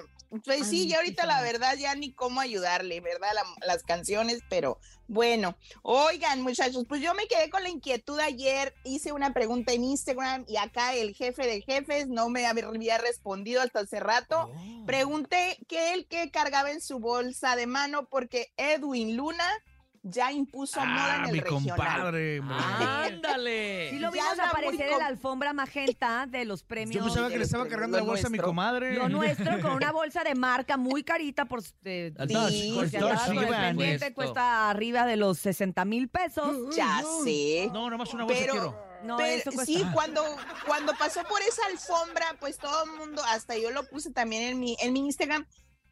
[0.45, 3.29] pues sí, ya ahorita la verdad ya ni cómo ayudarle, ¿verdad?
[3.33, 8.75] La- las canciones, pero bueno, oigan muchachos, pues yo me quedé con la inquietud ayer,
[8.83, 13.61] hice una pregunta en Instagram y acá el jefe de jefes no me había respondido
[13.61, 14.51] hasta hace rato.
[14.53, 14.85] Oh.
[14.85, 19.47] Pregunté qué él que cargaba en su bolsa de mano porque Edwin Luna
[20.03, 21.77] ya impuso moda en Ah, el mi regional.
[21.77, 22.39] compadre.
[22.39, 22.55] hombre.
[22.57, 23.89] ¡Ándale!
[23.91, 26.95] Sí lo vimos aparecer en la alfombra magenta de los premios.
[26.97, 28.47] Yo pensaba que le estaba de- cargando la bolsa a mi nuestro.
[28.49, 28.95] comadre.
[28.95, 34.13] Lo nuestro con una bolsa de marca muy carita por, de, Al sí, Puesto.
[34.15, 36.75] cuesta arriba de los 60 mil pesos.
[36.75, 37.69] Ya sé.
[37.73, 38.89] No, nomás una bolsa Pero- quiero.
[39.01, 40.21] No, Pero sí, cuando,
[40.67, 44.59] cuando pasó por esa alfombra, pues todo el mundo, hasta yo lo puse también en
[44.59, 45.45] mi, en mi Instagram,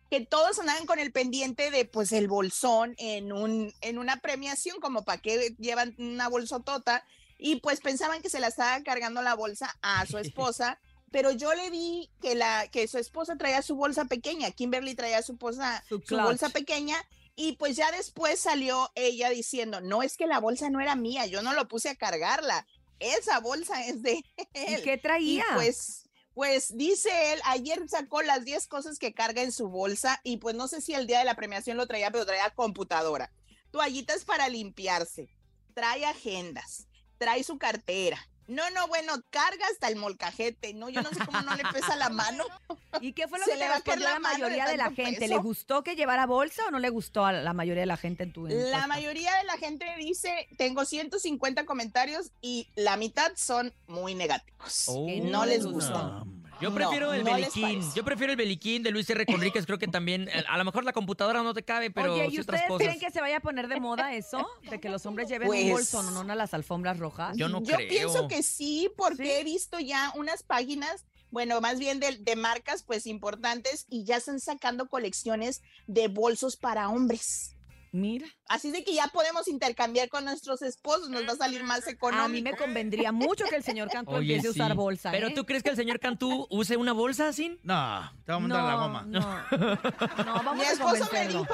[0.10, 4.80] que todos andaban con el pendiente de pues el bolsón en un, en una premiación,
[4.80, 7.04] como para que llevan una bolsotota,
[7.38, 10.80] y pues pensaban que se la estaba cargando la bolsa a su esposa.
[11.10, 15.22] Pero yo le vi que la que su esposa traía su bolsa pequeña, Kimberly traía
[15.22, 16.98] su, bolsa, Su bolsa pequeña
[17.40, 21.28] y pues ya después salió ella diciendo, no es que la bolsa no era mía,
[21.28, 22.66] yo no lo puse a cargarla,
[23.00, 24.80] esa bolsa es de él.
[24.80, 25.46] ¿Y qué traía?
[25.52, 26.07] Y pues,
[26.38, 30.56] pues dice él, ayer sacó las 10 cosas que carga en su bolsa y pues
[30.56, 33.32] no sé si el día de la premiación lo traía, pero traía computadora,
[33.72, 35.36] toallitas para limpiarse,
[35.74, 36.86] trae agendas,
[37.18, 38.20] trae su cartera.
[38.48, 41.96] No, no, bueno, carga hasta el molcajete, no, yo no sé cómo no le pesa
[41.96, 42.44] la mano.
[43.02, 44.20] ¿Y qué fue lo Se que le te va a caer respondió la la de
[44.22, 45.20] mayoría de la gente?
[45.20, 45.34] peso.
[45.34, 48.24] ¿Le gustó que llevara bolsa o no le gustó a la mayoría de la gente
[48.24, 48.88] en tu La encuesta?
[48.88, 54.86] mayoría de la gente dice, tengo 150 comentarios y la mitad son muy negativos.
[55.06, 56.24] Que no no les les gusta.
[56.62, 57.82] Yo No, prefiero el no beliquín.
[57.96, 59.26] Yo prefiero el beliquín de Luis R.
[59.26, 59.66] Conríquez.
[59.66, 62.36] Creo que también, eh, a lo mejor la computadora no te cabe, pero Oye, sí
[62.36, 62.88] ¿y otras ustedes cosas.
[62.88, 64.48] creen que se vaya a poner de moda eso?
[64.70, 67.36] De que los hombres lleven Pues- un bolso, no, no a las alfombras rojas.
[67.38, 67.88] Yo no Yo creo.
[67.90, 69.30] pienso que sí, porque ¿Sí?
[69.32, 74.18] he visto ya unas páginas, bueno, más bien de, de marcas pues importantes y ya
[74.18, 77.54] están sacando colecciones de bolsos para hombres.
[77.92, 78.28] Mira.
[78.48, 82.24] Así de que ya podemos intercambiar con nuestros esposos, nos va a salir más económico.
[82.26, 84.78] A mí me convendría mucho que el señor Cantú Oye, empiece a usar sí.
[84.78, 85.12] bolsa.
[85.12, 85.34] ¿Pero ¿eh?
[85.36, 87.60] tú crees que el señor Cantú use una bolsa así?
[87.64, 89.02] No, te va a mandar no, la goma.
[89.08, 89.20] No,
[90.26, 91.46] no, vamos Mi a esposo me dijo,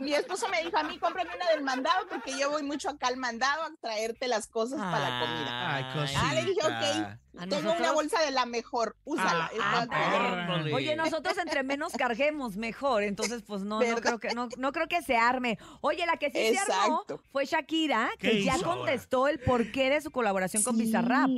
[0.00, 3.08] mi esposo me dijo, a mí cómprame una del mandado porque yo voy mucho acá
[3.08, 5.74] al mandado a traerte las cosas para la comida.
[5.74, 5.84] Ay,
[6.16, 9.50] Ah, le dije, ok, ¿A tengo una bolsa de la mejor, úsala.
[9.60, 10.64] Ah, ah.
[10.72, 13.02] Oye, nosotros entre menos carguemos, mejor.
[13.02, 15.58] Entonces, pues no, no creo que no, no creo que se arme.
[15.80, 18.66] Oye, la que sí se armó fue Shakira, que ¿Qué ya ahora?
[18.66, 20.76] contestó el porqué de su colaboración con.
[20.76, 21.30] Bizarrap.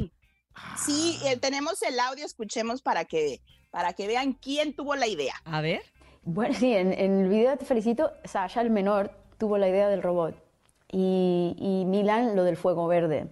[0.76, 5.34] Sí, eh, tenemos el audio, escuchemos para que, para que vean quién tuvo la idea.
[5.44, 5.82] A ver.
[6.22, 10.02] Bueno, sí, en, en el video Te Felicito, Sasha, el menor, tuvo la idea del
[10.02, 10.34] robot
[10.92, 13.28] y, y Milan lo del fuego verde.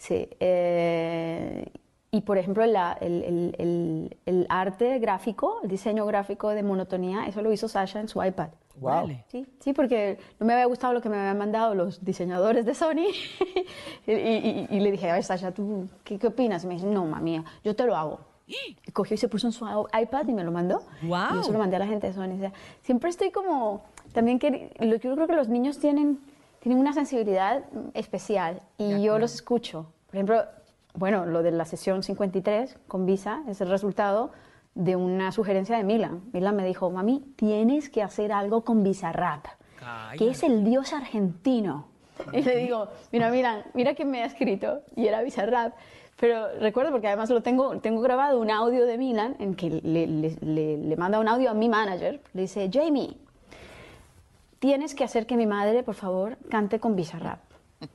[0.00, 0.28] Sí.
[0.40, 1.66] eh,
[2.12, 7.26] y por ejemplo, la- el, el- el- el arte gráfico, el diseño gráfico de monotonía,
[7.26, 8.48] eso lo hizo Sasha en su iPad.
[8.82, 9.24] Órale.
[9.28, 12.74] Sí, sí, porque no me había gustado lo que me habían mandado los diseñadores de
[12.74, 13.06] Sony.
[14.06, 16.64] y, y- y le dije, a ver, Sasha, ¿tú qué, qué opinas?
[16.64, 18.20] Y me dice, no, mami, yo te lo hago.
[18.48, 18.56] Y
[18.92, 20.82] cogió y se puso en su iPad y me lo mandó.
[21.02, 21.32] Guau.
[21.32, 22.34] Y yo se lo mandé a la gente de Sony.
[22.36, 23.82] O sea, siempre estoy como,
[24.12, 26.18] también que yo creo que los niños tienen,
[26.60, 29.86] tienen una sensibilidad especial y yo los escucho.
[30.06, 30.44] Por ejemplo,
[30.94, 34.30] bueno, lo de la sesión 53 con Visa es el resultado
[34.74, 36.22] de una sugerencia de Milan.
[36.32, 39.46] Milan me dijo, mami, tienes que hacer algo con Bizarrap,
[40.18, 41.86] que es el dios argentino.
[42.32, 45.74] Y le digo, mira, mira, mira que me ha escrito, y era Bizarrap.
[46.18, 50.06] Pero recuerdo, porque además lo tengo, tengo grabado un audio de Milan en que le,
[50.06, 52.20] le- le- le manda un audio a mi manager.
[52.34, 53.16] Le dice, Jamie,
[54.60, 57.40] tienes que hacer que mi madre, por favor, cante con Bizarrap.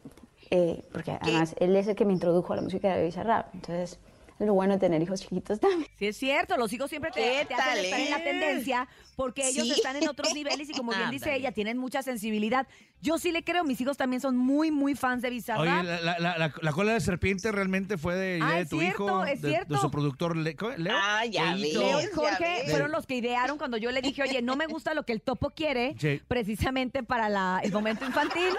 [0.51, 3.51] Eh, porque además él es el que me introdujo a la música de Bizarrap.
[3.55, 3.99] Entonces, es
[4.39, 5.87] lo bueno de tener hijos chiquitos también.
[5.97, 9.47] Sí, es cierto, los hijos siempre te, ¿Qué te hacen estar en la tendencia porque
[9.47, 9.71] ellos Sí.
[9.73, 12.67] están en otros niveles y como bien dice ella, tienen mucha sensibilidad.
[13.01, 15.61] Yo sí le creo, mis hijos también son muy, muy fans de Bizarrap.
[15.61, 18.61] Oye, la, la- la- la- la cola de serpiente realmente fue de, idea Ah, de
[18.61, 19.77] es tu cierto, hijo, es de- de, cierto.
[19.77, 20.55] su productor Le-.
[20.77, 20.97] Leo.
[20.99, 21.79] Ah, ya Leito.
[21.79, 21.87] ves.
[21.87, 24.93] Leo y Jorge fueron los que idearon cuando yo le dije, oye, no me gusta
[24.93, 26.19] lo que el topo quiere, Sí.
[26.27, 28.49] precisamente para la- el momento infantil,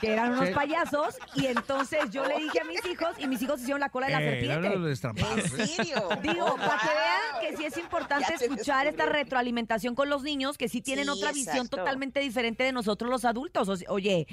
[0.00, 0.54] que eran unos Sí.
[0.54, 4.06] payasos, y entonces yo le dije a mis hijos, y mis hijos hicieron la cola
[4.06, 4.68] de la Eh, serpiente.
[4.70, 6.08] no ¿En serio?
[6.22, 10.22] Digo, Oh, para que vean que sí es importante Ya escuchar esta retroalimentación con los
[10.22, 13.68] niños, que sí tienen Sí, otra visión totalmente diferente de nosotros los adultos.
[13.68, 14.26] O sea, oye,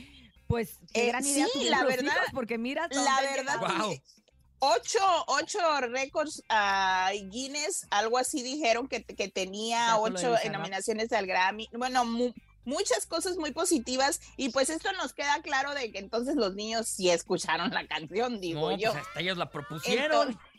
[0.47, 3.59] pues qué Eh, gran idea sí, la los verdad- hijos, porque mira La verdad.
[3.59, 3.95] Wow.
[4.63, 5.57] Ocho, ocho
[5.89, 11.67] récords ah, Guinness, algo así dijeron que, que tenía ocho nominaciones al Grammy.
[11.73, 12.31] Bueno, mu-
[12.63, 16.87] muchas cosas muy positivas y pues esto nos queda claro de que entonces los niños
[16.87, 18.91] sí escucharon la canción, digo No, yo.
[18.91, 20.29] pues hasta ellos la propusieron.
[20.29, 20.50] Entonces,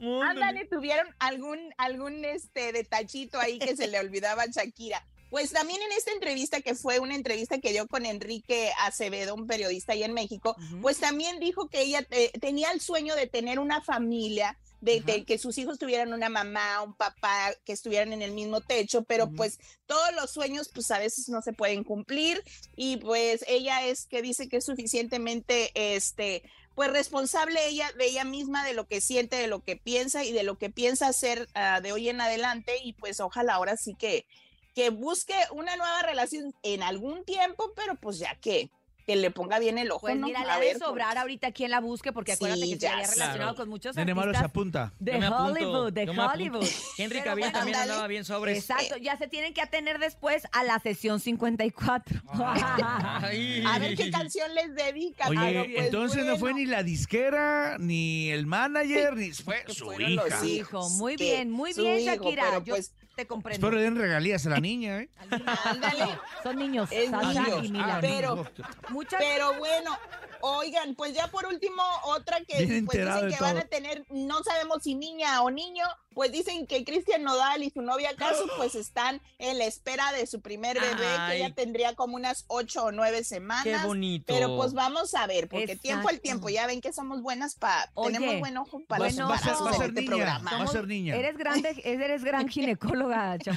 [0.00, 5.04] Ándale, tuvieron algún, algún este detallito ahí que se le olvidaba a Shakira.
[5.30, 9.48] Pues también en esta entrevista, que fue una entrevista que dio con Enrique Acevedo, un
[9.48, 13.58] periodista ahí en México, pues también dijo que ella eh, tenía el sueño de tener
[13.58, 18.22] una familia de, de que sus hijos tuvieran una mamá, un papá, que estuvieran en
[18.22, 22.40] el mismo techo, pero pues todos los sueños pues a veces no se pueden cumplir.
[22.76, 28.24] Y pues ella es que dice que es suficientemente este pues responsable ella de ella
[28.24, 31.48] misma de lo que siente, de lo que piensa y de lo que piensa hacer
[31.54, 34.26] ah, de hoy en adelante y pues ojalá ahora sí que
[34.74, 38.70] que busque una nueva relación en algún tiempo, pero pues ya que
[39.06, 40.26] que le ponga bien el ojo, Pues ¿no?
[40.26, 41.20] mira, A le ha de sobrar pues.
[41.20, 43.54] ahorita quien la busque, porque acuérdate Sí, que se ya había relacionado Claro.
[43.56, 44.92] con muchos Nene Malo se apunta.
[44.98, 46.08] de Hollywood, de.
[46.08, 46.66] Hollywood.
[46.96, 47.92] Henry Pero Cavill bueno, también ándale.
[47.92, 48.58] andaba bien sobres.
[48.58, 52.22] Exacto, ya se tienen que atener después a la sesión 54.
[52.28, 53.62] Ay.
[53.66, 55.28] A ver qué canción les dedica.
[55.28, 59.90] Oye, pero, pues, entonces no fue ni la disquera, ni el manager, ni fue su
[59.90, 60.44] los hija.
[60.46, 62.44] Hijo, muy bien, muy bien, hijo, Shakira.
[62.50, 63.56] pero, Yo pues, te comprendo.
[63.66, 65.08] Espero le den regalías a la niña, ¿eh?
[65.64, 66.18] Ándale.
[66.42, 67.64] Son niños, Es Sasha niño.
[67.64, 67.80] y.
[67.80, 68.46] Ah, pero-
[68.90, 69.96] Muchas Pero bueno,
[70.40, 73.62] oigan, pues ya por último, otra que Bien pues enterado dicen de que van todo.
[73.64, 77.82] a tener, no sabemos si niña o niño, pues dicen que Cristian Nodal y su
[77.82, 81.32] novia Casu pues están en la espera de su primer bebé, Ay.
[81.32, 83.64] que ya tendría como unas ocho o nueve semanas.
[83.64, 84.32] Qué bonito.
[84.32, 85.82] Pero pues vamos a ver, porque Exacto.
[85.82, 89.30] tiempo al tiempo, ya ven que somos buenas para, tenemos buen ojo para bueno, los
[89.30, 90.50] Va a ser, embarazos en ser este niña, programa.
[90.58, 91.16] va a ser niña.
[91.16, 93.50] Eres grande, eres gran ginecóloga, sé.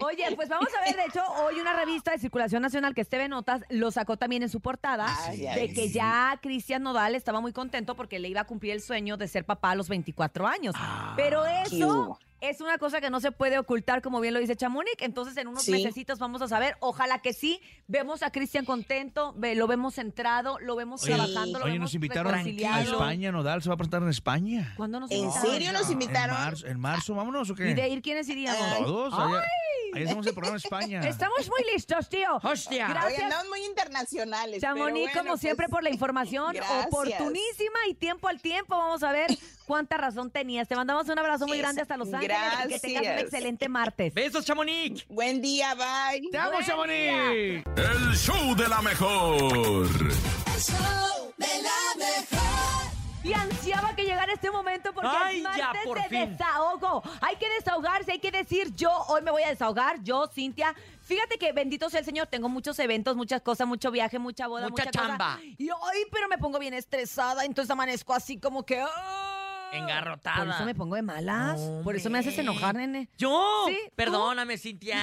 [0.00, 3.08] Oye, pues vamos a ver, de hecho, hoy una revista de circulación nacional que es
[3.08, 5.92] TV Notas lo sacó también en su portada Ay, de ay, que sí.
[5.92, 9.44] ya Cristian Nodal estaba muy contento porque le iba a cumplir el sueño de ser
[9.44, 10.74] papá a los 24 años.
[11.16, 14.56] Pero ¿Qué eso es una cosa que no se puede ocultar, como bien lo dice
[14.56, 14.96] Chamonix.
[15.00, 15.70] Entonces, en unos Sí.
[15.70, 16.76] mesecitos vamos a saber.
[16.80, 17.60] Ojalá que sí.
[17.86, 21.86] Vemos a Cristian contento, ve- lo vemos centrado, lo vemos Oye, trabajando, lo oye, vemos
[21.90, 22.40] nos invitaron a.
[22.42, 24.72] España, Nodal se va a presentar en España.
[24.76, 25.50] ¿Cuándo nos ¿En invitaron?
[25.52, 26.34] serio nos En invitaron?
[26.36, 27.70] marzo, en marzo, vámonos o qué?
[27.70, 28.78] ¿Y de ir quiénes iríamos?
[28.86, 29.44] Todos, allá,
[29.94, 31.00] allá hacemos el programa en España.
[31.08, 32.36] Estamos muy listos, tío.
[32.42, 32.88] Hostia.
[32.88, 33.22] Gracias.
[33.22, 34.60] andamos muy internacionales.
[34.60, 36.86] Chamonix, bueno, como siempre, pues, por la información gracias.
[36.86, 38.76] oportunísima y tiempo al tiempo.
[38.76, 39.30] Vamos a ver
[39.66, 40.68] cuánta razón tenías.
[40.68, 43.22] Te mandamos un abrazo muy grande hasta Los Ángeles y que tengas un gracias.
[43.22, 44.14] excelente martes.
[44.14, 45.06] Besos, Chamonix.
[45.08, 46.22] Buen día, bye.
[46.30, 47.64] ¡Te amo, Chamonix!
[47.76, 49.88] El show de la mejor.
[53.24, 56.30] Y ansiaba que llegara este momento porque Ay, es ya, martes por de fin.
[56.36, 57.02] desahogo.
[57.20, 60.74] Hay que desahogarse, hay que decir yo hoy me voy a desahogar, yo, Cintia.
[61.02, 64.68] Fíjate que bendito sea el Señor, tengo muchos eventos, muchas cosas, mucho viaje, mucha boda,
[64.68, 65.08] Mucha mucha, cosa.
[65.08, 65.38] chamba.
[65.56, 68.80] Y hoy, pero me pongo bien estresada, entonces amanezco así como que...
[68.80, 69.38] ¡ah!
[69.72, 70.36] Engarrotada.
[70.44, 71.58] Por eso me pongo de malas.
[71.82, 73.08] Por eso me haces enojar, nene.
[73.16, 73.64] ¿Yo?
[73.66, 73.92] Sí, ¿tú?
[73.96, 74.98] Perdóname, Cintia.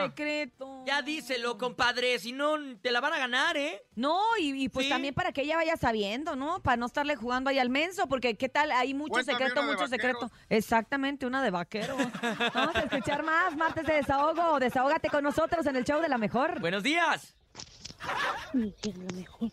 [0.09, 0.83] Secreto.
[0.85, 3.81] Ya díselo, compadre, si no te la van a ganar, ¿eh?
[3.95, 4.89] No, y, y pues Sí.
[4.91, 6.61] también para que ella vaya sabiendo, ¿no?
[6.61, 9.87] Para no estarle jugando ahí al menso, porque qué tal, hay mucho Cuéntame secreto, mucho
[9.87, 10.31] secreto.
[10.49, 11.95] Exactamente, una de vaquero.
[12.53, 14.59] Vamos a escuchar más, martes de desahogo.
[14.59, 16.59] Desahógate con nosotros en el show de la mejor.
[16.59, 17.35] Buenos días.
[18.53, 19.49] Mejor.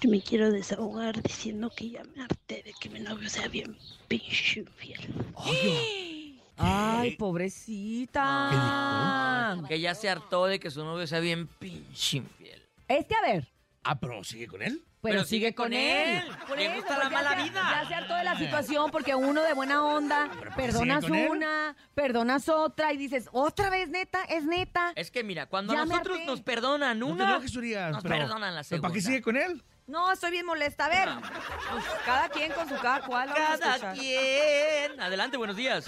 [0.00, 3.76] Yo me quiero desahogar diciendo que ya me harté de que mi novio sea bien
[4.06, 5.34] pinche infiel.
[6.58, 8.50] Ay, pobrecita.
[9.68, 12.62] Que ya se hartó de que su novio sea bien pinche infiel.
[12.88, 13.48] Este, a ver.
[13.84, 14.82] Ah, pero sigue con él.
[15.00, 16.24] Pero, sigue con él.
[16.48, 17.62] Por Le eso, gusta pues la ya mala se- vida.
[17.82, 21.30] Ya se hartó de la situación porque uno de buena onda, perdonas sigue con él.
[21.30, 24.92] una, perdonas otra y dices, otra vez neta, es neta.
[24.96, 26.26] Es que mira, cuando Ya a me nosotros harté.
[26.26, 28.88] nos perdonan No te una, enojes, Urias, nos pero- perdonan la ¿Pero segunda.
[28.88, 29.62] para qué sigue con él?
[29.86, 30.86] No, estoy bien molesta.
[30.86, 31.08] A ver,
[31.70, 33.28] pues, cada quien con su cada cual.
[33.28, 33.94] vamos a Cada escuchar.
[33.96, 35.00] quien.
[35.00, 35.86] Adelante, buenos días.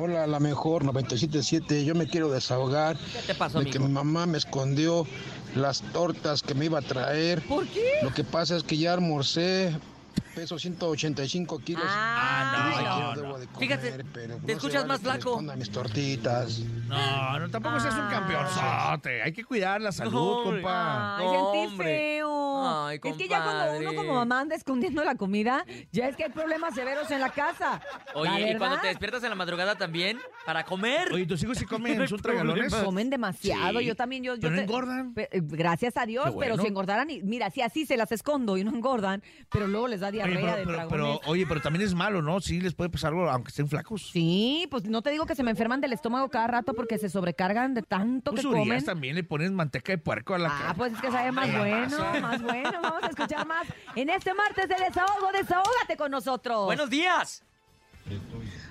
[0.00, 1.84] Hola, la mejor 977.
[1.84, 5.04] Yo me quiero desahogar ¿Qué te pasó, de que mi mamá me escondió
[5.56, 7.42] las tortas que me iba a traer.
[7.42, 7.94] ¿Por qué?
[8.02, 9.76] Lo que pasa es que ya almorcé,
[10.38, 11.82] peso 185 kilos.
[11.86, 13.20] Ah, no, no no.
[13.22, 15.42] debo de comer, Fíjate, pero te escuchas vale más flaco.
[15.56, 16.60] mis tortitas.
[16.86, 18.08] No, no, tampoco seas un Ah.
[18.08, 19.22] campeonzote.
[19.22, 21.16] Hay que cuidar la salud, compa.
[21.18, 21.86] Ay, No, sentí hombre.
[21.86, 22.38] feo.
[22.86, 26.24] Ay, Es que ya cuando uno como mamá anda escondiendo la comida, ya es que
[26.24, 27.80] hay problemas severos en la casa.
[28.14, 31.12] Oye, La y cuando te despiertas en la madrugada también, para comer.
[31.12, 32.74] Oye, tus hijos sí comen, son tragalones.
[32.74, 33.80] Comen demasiado.
[33.80, 33.86] Sí.
[33.86, 35.12] Yo también, yo, yo Pero no te- engordan.
[35.16, 38.64] Eh, Gracias a Dios, pero si engordaran, y, mira, si así se las escondo y
[38.64, 40.90] no engordan, pero luego les da Oye, pero, de pero- dragones.
[40.90, 42.40] pero, oye, pero también es malo, ¿no?
[42.40, 44.10] Sí, les puede pasar algo, aunque estén flacos.
[44.12, 47.08] Sí, pues no te digo que se me enferman del estómago cada rato porque se
[47.08, 48.84] sobrecargan de tanto Tus que Urias comen.
[48.84, 50.74] también le ponen manteca de puerco a la Ah, cara.
[50.74, 52.72] pues es que sabe más ¿Qué bueno, más bueno.
[52.82, 53.66] Vamos a escuchar más
[53.96, 55.30] en este martes de desahogo.
[55.32, 56.64] Desahógate con nosotros.
[56.66, 57.44] Buenos días.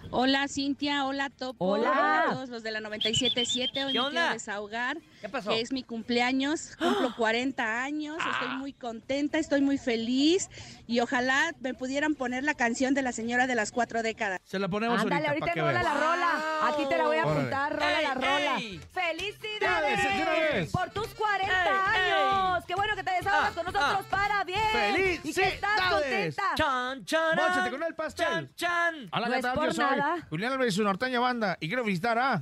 [0.10, 2.22] Hola Cintia, hola Topo, Hola.
[2.24, 4.10] a todos los de la 97.7, hoy ¿Qué me onda?
[4.12, 5.49] quiero desahogar, ¿Qué pasó?
[5.49, 10.49] que es mi cumpleaños, cumplo 40 años, estoy muy contenta, estoy muy feliz
[10.86, 14.39] y ojalá me pudieran poner la canción de la señora de las cuatro décadas.
[14.43, 16.70] Se la ponemos Ándale, ahorita, ahorita rola la rola.
[16.70, 18.57] Aquí te la voy a apuntar, rola la rola.
[18.57, 18.80] ey.
[18.91, 20.72] ¡Felicidades!
[20.72, 22.65] Por tus 40 Ey, años.
[22.65, 24.09] Qué bueno que te desahogas Ah, con nosotros ah.
[24.09, 25.20] para bien.
[25.24, 26.36] Y que estás ¡Felicidades!
[26.36, 26.43] contenta.
[26.55, 27.36] Chan, chan.
[27.36, 28.26] Móchate con el pastel.
[28.28, 29.09] Chan, chan.
[29.11, 29.55] Hola, No ¿qué tal?
[29.55, 30.28] por Yo soy nada.
[30.30, 32.41] Julián Álvarez, su norteña banda, y quiero visitar a...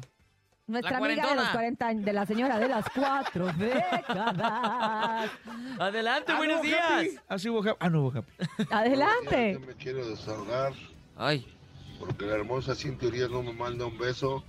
[0.67, 5.29] Nuestra La amiga de los 40 años, de la señora de las cuatro décadas.
[5.77, 6.81] Adelante, Ah, buenos no días.
[6.89, 7.09] happy.
[7.29, 7.77] Ah, hubo happy.
[7.79, 8.31] Ah, no hubo happy.
[8.71, 9.53] Adelante.
[9.53, 10.73] Yo me quiero desahogar
[11.17, 11.45] Ay.
[11.99, 14.43] porque la hermosa Cintia Urias no me manda un beso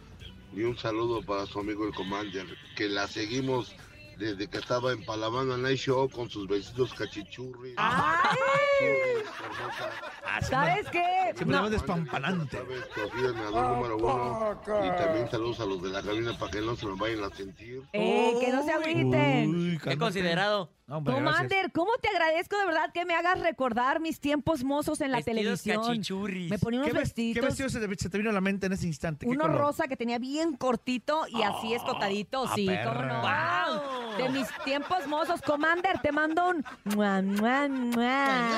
[0.55, 2.47] ni un saludo para su amigo el Commander,
[2.77, 3.75] que la seguimos
[4.19, 7.75] desde que estaba en Palamana Night Show con sus besitos cachichurris.
[7.77, 8.37] ¡Ay!
[8.79, 10.49] Churris.
[10.49, 11.03] ¿Sabes qué?
[11.35, 12.57] Siempre No, llama despampanante.
[12.59, 14.61] Sabes, Sofía, el nadador número uno.
[14.67, 17.31] Y también saludos a los de la cabina para que no se me vayan a
[17.31, 17.83] sentir.
[17.93, 19.79] eh, que no se agüiten.
[19.79, 19.99] Cálmate.
[19.99, 20.76] considerado.
[20.89, 21.33] Hombre, gracias.
[21.35, 25.17] Commander, ¿cómo te agradezco de verdad que me hagas recordar mis tiempos mozos en la
[25.19, 25.83] Vestidos televisión?
[25.85, 26.49] cachichurris.
[26.51, 28.41] Me ponía unos ¿Qué, ves- qué vestidos, vestido se te, se te vino a la
[28.41, 29.27] mente en ese instante?
[29.27, 29.59] ¿Qué uno color?
[29.61, 33.07] rosa que tenía bien cortito y así escotadito, ah, sí, cómo perra.
[33.15, 33.21] no.
[33.21, 34.17] Guau.
[34.17, 38.49] De mis tiempos mozos, Commander, te mando un mua, mua, mua.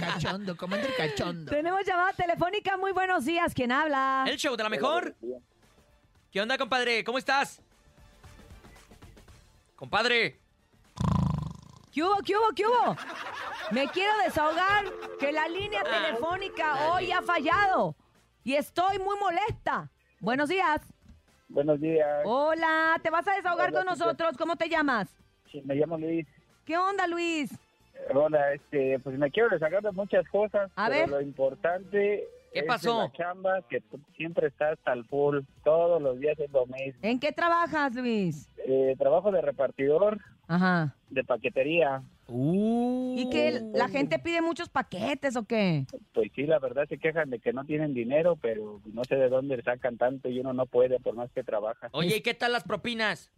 [0.00, 1.50] Cachondo, commander cachondo.
[1.52, 4.24] Tenemos llamada telefónica, muy buenos días, ¿quién habla?
[4.26, 5.14] El show de la mejor.
[6.32, 7.04] ¿Qué onda, compadre?
[7.04, 7.60] ¿Cómo estás?
[9.76, 10.40] Compadre.
[11.96, 12.94] ¿Qué hubo, qué hubo, qué hubo?
[13.70, 14.84] Me quiero desahogar
[15.18, 17.96] que la línea Ah, telefónica hoy ha fallado
[18.44, 19.88] y estoy muy molesta.
[20.20, 20.82] Buenos días.
[21.48, 22.20] Buenos días.
[22.26, 24.36] Hola, ¿te vas a desahogar Hola, con nosotros?
[24.36, 25.08] ¿Cómo te llamas?
[25.50, 26.26] Sí, me llamo Luis.
[26.66, 27.50] ¿Qué onda, Luis?
[28.14, 30.70] Hola, este, pues me quiero desahogar de muchas cosas.
[30.76, 31.08] A pero ver.
[31.08, 33.04] Lo importante ¿Qué es pasó?
[33.04, 35.38] la chamba, que tú siempre estás al full.
[35.64, 37.00] Todos los días es lo mismo.
[37.00, 38.50] ¿En qué trabajas, Luis?
[38.66, 40.94] Eh, trabajo de repartidor Ajá.
[41.10, 42.02] De paquetería.
[42.28, 43.76] ¿Y que Uh.
[43.76, 45.86] la gente pide muchos paquetes o qué?
[46.12, 49.28] Pues sí, la verdad se quejan de que no tienen dinero, pero no sé de
[49.28, 51.88] dónde sacan tanto y uno no puede por más que trabaja.
[51.92, 53.30] Oye, ¿y qué tal las propinas?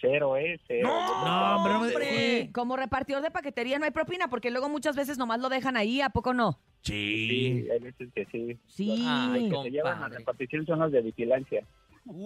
[0.00, 0.88] Cero es, cero.
[0.88, 5.18] No, hombre, no Sí, como repartidor de paquetería no hay propina porque luego muchas veces
[5.18, 6.58] nomás lo dejan ahí, ¿a poco no?
[6.82, 7.62] Sí.
[7.64, 8.58] Sí, hay veces que sí.
[8.66, 9.04] Sí.
[9.06, 11.64] Ay, que se llevan a repartición son los de vigilancia.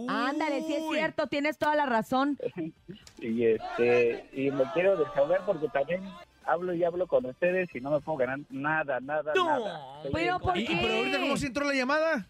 [0.08, 2.38] Ándale, sí es cierto, tienes toda la razón.
[3.20, 6.02] Y este y me quiero desahogar porque también
[6.46, 9.96] hablo y hablo con ustedes y no me puedo ganar nada, nada, No, nada.
[10.04, 10.80] Estoy pero en ¿por ¿Y, contra.
[10.80, 12.26] y pero ahorita cómo se entró la llamada?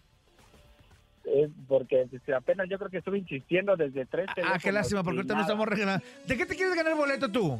[1.23, 5.15] Es porque pues, apenas yo creo que estuve insistiendo desde tres Ah, qué lástima, porque
[5.15, 5.47] y ahorita no nada.
[5.53, 6.05] estamos regalando.
[6.27, 7.57] ¿De qué te quieres ganar el boleto tú?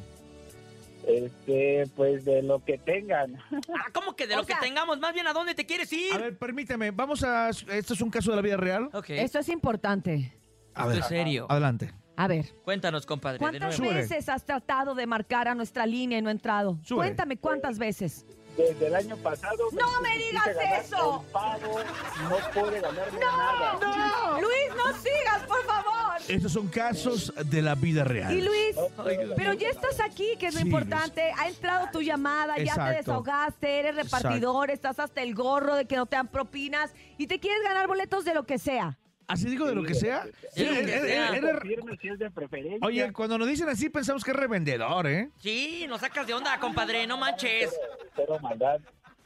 [1.07, 3.35] Este, pues de lo que tengan.
[3.73, 4.99] Ah, ¿cómo que de O lo sea- que tengamos?
[4.99, 6.13] Más bien, ¿a dónde te quieres ir?
[6.13, 7.49] A ver, permíteme, vamos a...
[7.49, 8.89] Esto es un caso de la vida real.
[8.93, 9.09] Ok.
[9.11, 10.33] Esto es importante.
[10.73, 11.47] A Esto ver, es serio.
[11.49, 11.93] adelante.
[12.17, 13.93] A ver, Cuéntanos, compadre, de ¿cuántas nuevo.
[13.93, 14.01] Súbele.
[14.01, 16.77] veces has tratado de marcar a nuestra línea y no ha entrado?
[16.83, 17.09] Súbele.
[17.09, 18.25] Cuéntame cuántas veces.
[18.57, 19.69] Desde el año pasado.
[19.71, 21.25] ¡No me digas ganar eso!
[21.31, 21.79] pago,
[22.29, 24.37] no pude ganarme nada.
[24.39, 25.91] Luis, no sigas, por favor.
[26.27, 28.33] Estos son casos de la vida real.
[28.33, 28.75] Y Luis,
[29.35, 31.31] pero ya estás aquí, que es lo Sí, importante.
[31.37, 35.95] Ha entrado tu llamada, ya te desahogaste, eres repartidor, estás hasta el gorro de que
[35.95, 38.97] no te dan propinas y te quieres ganar boletos de lo que sea.
[39.27, 40.25] ¿Así digo de lo que sea?
[40.53, 41.31] Sí, que eres- sea.
[42.81, 45.29] Oye, cuando nos dicen así pensamos que es revendedor, ¿eh?
[45.39, 47.71] Sí, nos sacas de onda, compadre, no manches.
[48.15, 48.79] Cero maldad.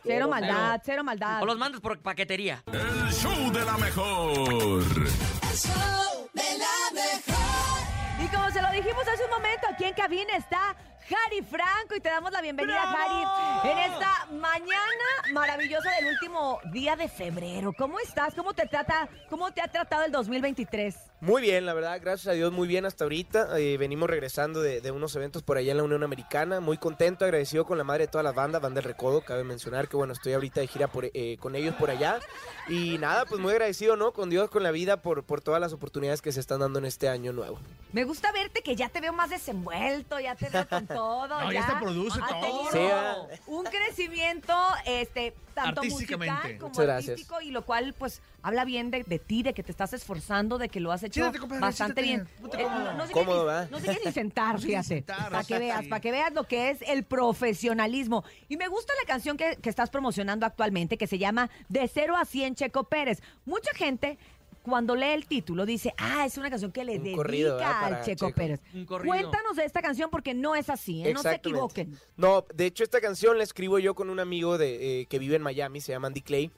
[0.04, 1.42] Cero maldad, cero maldad.
[1.42, 2.64] O los mandas por paquetería.
[2.72, 4.94] El show de la mejor.
[4.94, 8.24] El show de la mejor.
[8.24, 10.76] Y como se lo dijimos hace un momento, aquí en cabina está
[11.08, 16.96] Jari Franco y te damos la bienvenida, Jari, en esta mañana maravillosa del último día
[16.96, 17.74] de febrero.
[17.78, 18.34] ¿Cómo estás?
[18.34, 19.08] ¿Cómo te trata?
[19.30, 20.96] ¿Cómo te ha tratado el 2023?
[21.26, 23.58] Muy bien, la verdad, gracias a Dios, muy bien hasta ahorita.
[23.60, 26.60] Eh, venimos regresando de, de unos eventos por allá en la Unión Americana.
[26.60, 29.22] Muy contento, agradecido con la madre de todas las bandas, Banda del Recodo.
[29.22, 32.20] Cabe mencionar que, bueno, estoy ahorita de gira por, eh, con ellos por allá.
[32.68, 34.12] Y nada, pues muy agradecido, ¿no?
[34.14, 36.86] Con Dios, con la vida, por, por todas las oportunidades que se están dando en
[36.86, 37.58] este año nuevo.
[37.92, 41.28] Me gusta verte que ya te veo más desenvuelto, ya te veo con todo.
[41.28, 42.42] No, ya hasta produce has todo.
[42.42, 43.16] tenido Sí, ah.
[43.48, 44.54] un crecimiento,
[44.86, 49.54] este, tanto musical como artístico, y lo cual, pues, habla bien de, de ti, de
[49.54, 52.58] que te estás esforzando, de que lo has hecho Siéntate, compadre, bastante siéntate.
[52.58, 52.66] bien.
[52.66, 55.02] Eh, no, no Cómodo, quiere ni- sentar, fíjate.
[55.02, 55.60] Para que sí.
[55.60, 58.24] veas, para que veas lo que es el profesionalismo.
[58.48, 62.16] Y me gusta la canción que, que estás promocionando actualmente, que se llama De cero
[62.18, 63.22] a 100 Checo Pérez.
[63.46, 64.18] Mucha gente...
[64.62, 68.30] Cuando lee el título dice, ah, es una canción que le Un dedica al Checo,
[68.30, 68.36] Checo.
[68.36, 68.60] Pérez.
[68.88, 71.14] Cuéntanos de esta canción porque no es así, ¿eh?
[71.14, 71.96] no se equivoquen.
[72.18, 75.36] No, de hecho esta canción la escribo yo con un amigo de, eh, que vive
[75.36, 76.52] en Miami, se llama Andy Clay.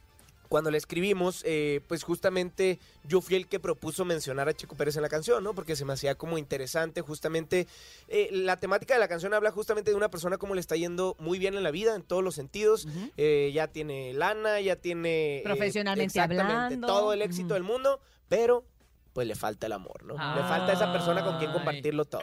[0.47, 4.95] Cuando la escribimos, eh, pues justamente yo fui el que propuso mencionar a Checo Pérez
[4.95, 5.53] en la canción, ¿no?
[5.53, 7.67] Porque se me hacía como interesante, justamente,
[8.07, 11.15] eh, la temática de la canción habla justamente de una persona como le está yendo
[11.19, 12.87] muy bien en la vida, en todos los sentidos,
[13.17, 15.41] Eh, ya tiene lana, ya tiene...
[15.43, 16.87] Profesionalmente exactamente, hablando.
[16.87, 18.63] Todo el éxito del mundo, pero
[19.17, 20.13] pues le falta el amor, ¿no?
[20.13, 22.21] Le falta esa persona con quien compartirlo todo.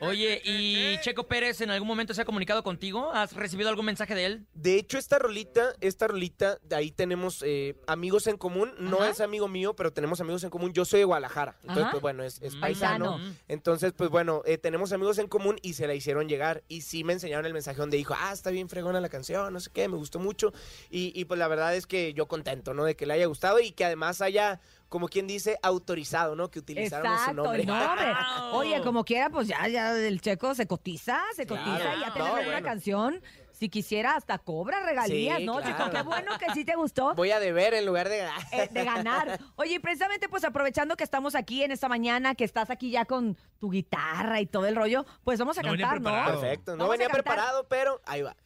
[0.00, 3.10] Oye, ¿y Checo Pérez en algún momento se ha comunicado contigo?
[3.12, 4.46] ¿Has recibido algún mensaje de él?
[4.54, 8.72] De hecho, esta rolita, esta rolita, de ahí tenemos eh, amigos en común.
[8.78, 9.10] No Ajá.
[9.10, 10.72] es amigo mío, pero tenemos amigos en común.
[10.72, 11.54] Yo soy de Guadalajara.
[11.60, 11.90] Entonces, Ajá.
[11.90, 12.60] pues bueno, es, es Mm.
[12.60, 13.10] paisano.
[13.18, 13.34] Paisano.
[13.48, 16.62] Entonces, pues bueno, eh, tenemos amigos en común y se la hicieron llegar.
[16.66, 19.60] Y sí me enseñaron el mensaje donde dijo, ah, está bien fregona la canción, no
[19.60, 20.50] sé qué, me gustó mucho.
[20.88, 22.84] Y, y, pues la verdad es que yo contento, ¿no?
[22.84, 24.60] De que le haya gustado y que además haya,
[24.92, 26.50] como quien dice, autorizado, ¿no?
[26.50, 27.62] Que utilizaron su nombre.
[27.62, 28.04] el nombre.
[28.04, 28.56] Wow.
[28.58, 31.96] Oye, como quiera, pues ya, ya el checo se cotiza, se cotiza Claro.
[31.96, 32.62] y ya No, tener una bueno.
[32.66, 33.22] canción.
[33.52, 35.76] Si quisiera, hasta cobra regalías, Sí, ¿no, claro.
[35.78, 35.90] chico?
[35.90, 37.14] Qué bueno que sí te gustó.
[37.14, 38.20] Voy a deber en lugar de...
[38.50, 39.38] eh, de ganar.
[39.56, 43.38] Oye, precisamente pues aprovechando que estamos aquí en esta mañana, que estás aquí ya con
[43.60, 46.40] tu guitarra y todo el rollo, pues vamos a No venía cantar, ¿no?
[46.40, 48.36] Perfecto, no venía preparado, pero ahí va.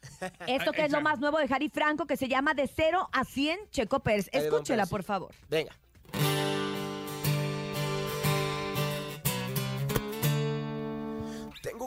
[0.46, 3.24] Esto que es lo más nuevo de Harry Franco, que se llama De cero a
[3.24, 4.28] 100 Checo Pérez.
[4.32, 5.34] Escúchela, por favor.
[5.48, 5.72] Venga.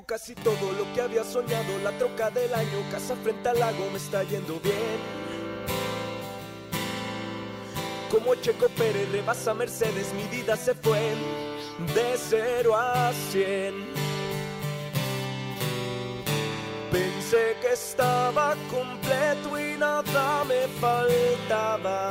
[0.09, 3.97] Casi todo lo que había soñado, la troca del año, casa frente al lago, me
[3.97, 4.97] está yendo bien.
[8.09, 11.13] Como Checo Pérez rebasa Mercedes, mi vida se fue
[11.93, 13.85] de cero a cien.
[16.91, 22.09] Pensé que estaba completo y nada me faltaba.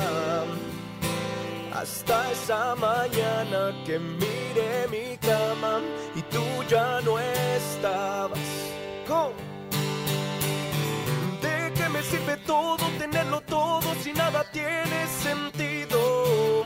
[1.74, 5.80] Hasta esa mañana que miré mi cama
[6.14, 8.38] y tú ya no estabas.
[11.40, 16.64] ¿De qué me sirve todo, tenerlo todo si nada tiene sentido?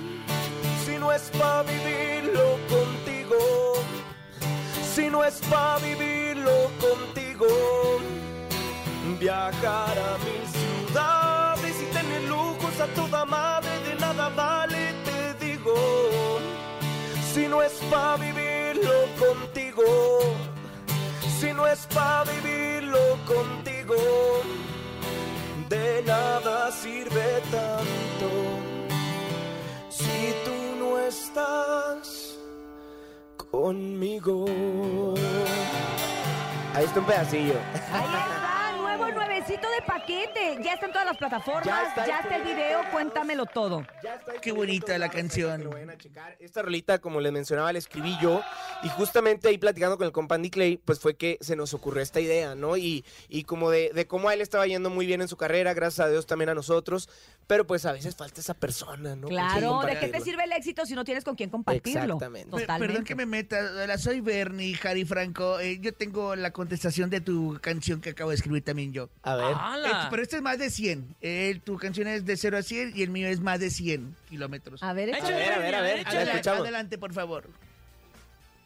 [0.84, 3.74] Si no es para vivirlo contigo,
[4.92, 7.46] si no es para vivirlo contigo,
[9.20, 15.74] viajar a mil ciudades y tener lujos a toda madre de nada vale, te digo.
[17.32, 19.61] Si no es para vivirlo contigo,
[21.41, 23.97] si no es para vivirlo contigo,
[25.68, 28.29] de nada sirve tanto.
[29.89, 32.39] Si tú no estás
[33.51, 34.45] conmigo.
[36.75, 37.55] Ahí está un pedacillo.
[37.93, 38.51] Ahí está,
[39.43, 40.62] nuevecito de paquete.
[40.62, 43.84] Ya está en todas las plataformas, Ya ya está está, el video, cuéntamelo todo.
[44.40, 45.68] Qué bonita la canción.
[46.38, 48.43] Esta rolita, como les mencionaba, la escribí yo.
[48.82, 52.03] Y justamente ahí platicando con el compa Andy Clay, pues fue que se nos ocurrió
[52.03, 52.76] esta idea, ¿no?
[52.76, 55.74] Y, y como de, de cómo a él estaba yendo muy bien en su carrera,
[55.74, 57.09] gracias a Dios también a nosotros.
[57.47, 59.28] Pero pues a veces falta esa persona, ¿no?
[59.28, 62.03] Claro, ¿de qué te sirve el éxito si no tienes con quién compartirlo?
[62.03, 62.51] Exactamente.
[62.51, 62.86] Totalmente.
[62.86, 65.59] Perdón que me meta, hola, soy Bernie, Harry Franco.
[65.61, 69.11] Eh, yo tengo la contestación de tu canción que acabo de escribir también yo.
[69.22, 69.55] A ver.
[69.59, 69.88] ¡Hala!
[70.05, 71.16] Eh, pero este es más de 100.
[71.20, 74.16] Eh, tu canción es de 0 a 100 y el mío es más de 100
[74.30, 74.82] kilómetros.
[74.82, 75.14] A ver.
[75.14, 75.99] A ver, a ver, a ver.
[75.99, 76.14] Échale.
[76.14, 76.61] La Adelante, escuchamos.
[76.62, 77.45] adelante, por favor.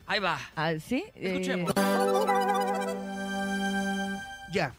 [0.06, 0.38] Ahí va.
[0.54, 1.04] Ah, ¿Sí?
[1.16, 1.72] Eh, Escuchemos.
[4.52, 4.72] Ya.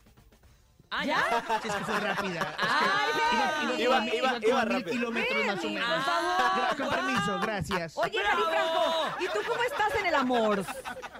[0.89, 1.19] Ah, ya.
[1.65, 2.55] Es que fue rápida.
[2.57, 4.91] Ay, Es que Iba- iba, iba- iba rápido.
[4.91, 6.05] kilómetros más o menos.
[6.77, 7.97] Con permiso, gracias.
[7.97, 10.63] Oye, Harry Franco, ¿y tú cómo estás en el amor?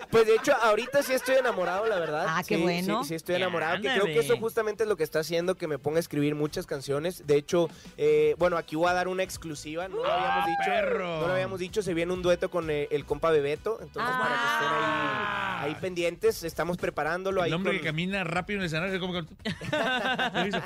[0.10, 2.26] Pues de hecho, ahorita sí estoy enamorado, la verdad.
[2.30, 3.04] Ah, qué Sí, bueno.
[3.04, 3.82] Sí, sí estoy enamorado.
[3.82, 6.34] Que creo que eso justamente es lo que está haciendo que me ponga a escribir
[6.36, 7.28] muchas canciones.
[7.28, 9.88] De hecho, eh, bueno, aquí voy a dar una exclusiva.
[9.88, 10.58] No lo habíamos dicho.
[10.70, 11.22] perro!
[11.22, 11.82] No lo habíamos dicho.
[11.82, 13.80] Se viene un dueto con eh, el compa Bebeto.
[13.82, 14.20] Entonces, Ah.
[14.22, 17.42] para que estén ahí, ahí pendientes, estamos preparándolo.
[17.42, 19.00] El ahí hombre con- que camina rápido en el escenario.
[19.00, 19.26] Como que...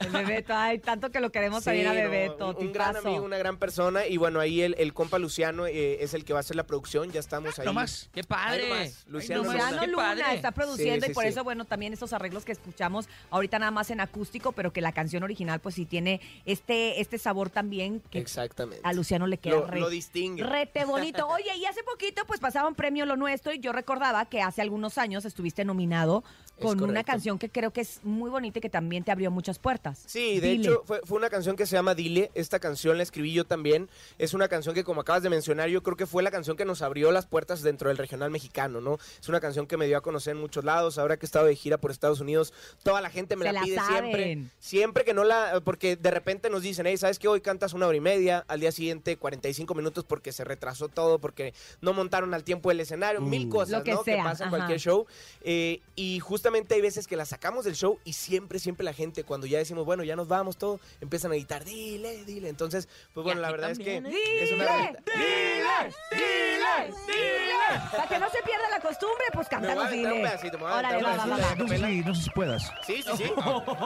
[0.00, 2.48] El Bebeto, ay, tanto que lo queremos Sí, también a no, Bebeto.
[2.50, 4.06] un, un gran amigo, una gran persona.
[4.06, 6.64] Y bueno, ahí el, el compa Luciano eh, es el que va a hacer la
[6.66, 7.10] producción.
[7.12, 7.66] Ya estamos ahí.
[7.66, 8.08] nomás.
[8.12, 8.68] ¡Qué padre!
[8.68, 9.80] Nomás, Luciano, Luciano Luna.
[9.80, 10.34] Qué Luna padre.
[10.36, 11.44] está produciendo Sí, y por sí, eso, sí.
[11.44, 15.22] bueno, también esos arreglos que escuchamos ahorita nada más en acústico, pero que la canción
[15.22, 18.80] original pues sí tiene este, este sabor también que Exactamente.
[18.84, 20.42] a Luciano le queda Lo, re- lo distingue.
[20.42, 21.26] Rete bonito.
[21.28, 24.62] Oye, y hace poquito pues pasaba un premio Lo Nuestro y yo recordaba que hace
[24.62, 26.24] algunos años estuviste nominado
[26.60, 29.58] con una canción que creo que es muy bonita y que también te abrió muchas
[29.58, 30.02] puertas.
[30.06, 30.62] Sí, de Dile.
[30.68, 32.30] hecho fue, fue una canción que se llama Dile.
[32.34, 33.88] Esta canción la escribí yo también.
[34.18, 36.64] Es una canción que como acabas de mencionar, yo creo que fue la canción que
[36.64, 38.98] nos abrió las puertas dentro del regional mexicano, ¿no?
[39.20, 40.98] Es una canción que me dio a conocer en muchos lados.
[40.98, 42.52] Ahora que he estado de gira por Estados Unidos,
[42.82, 44.12] toda la gente me Se la la pide saben.
[44.12, 44.50] siempre.
[44.58, 45.60] Siempre que no la...
[45.64, 47.28] Porque de repente nos dicen, hey, ¿sabes qué?
[47.28, 51.18] Hoy cantas una hora y media, al día siguiente 45 minutos porque se retrasó todo,
[51.18, 54.02] porque no montaron al tiempo el escenario, mil cosas, Lo que ¿no?
[54.04, 55.06] sea, que pasa en cualquier show.
[55.42, 59.24] Eh, y justamente hay veces que la sacamos del show y siempre, siempre la gente,
[59.24, 62.48] cuando ya decimos, bueno, ya nos vamos, todo, empiezan a gritar, dile, dile.
[62.48, 64.98] Entonces, pues bueno, la verdad es que también, es una ¡Dile!
[65.14, 65.94] ¡Dile!
[66.10, 66.94] ¡Dile!
[67.06, 67.80] ¡Dile!
[67.90, 70.30] Para que no se pierda la costumbre, pues cántanos aventar un dile.
[70.30, 71.54] pedacito, me voy a Órale, va, va, va.
[71.54, 72.62] No sé si, no sé si puedas.
[72.86, 73.24] Sí, sí, sí.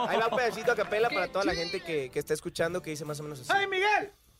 [0.07, 2.89] Ahí va un pedacito a capela para toda la gente que, que está escuchando que
[2.91, 3.49] dice más o menos así.
[3.53, 4.11] ¡Ay, Miguel!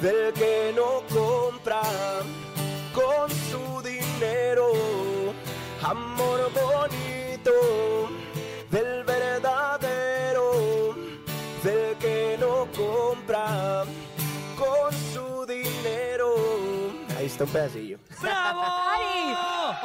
[0.00, 1.82] del que no compra
[2.94, 4.72] con su dinero.
[5.82, 7.52] Amor bonito
[8.70, 10.94] del verdadero,
[11.62, 13.84] del que no compra
[14.56, 15.09] con su.
[17.20, 17.98] Ahí está un pedacillo.
[18.22, 18.60] ¡Bravo!
[18.62, 19.34] Ari,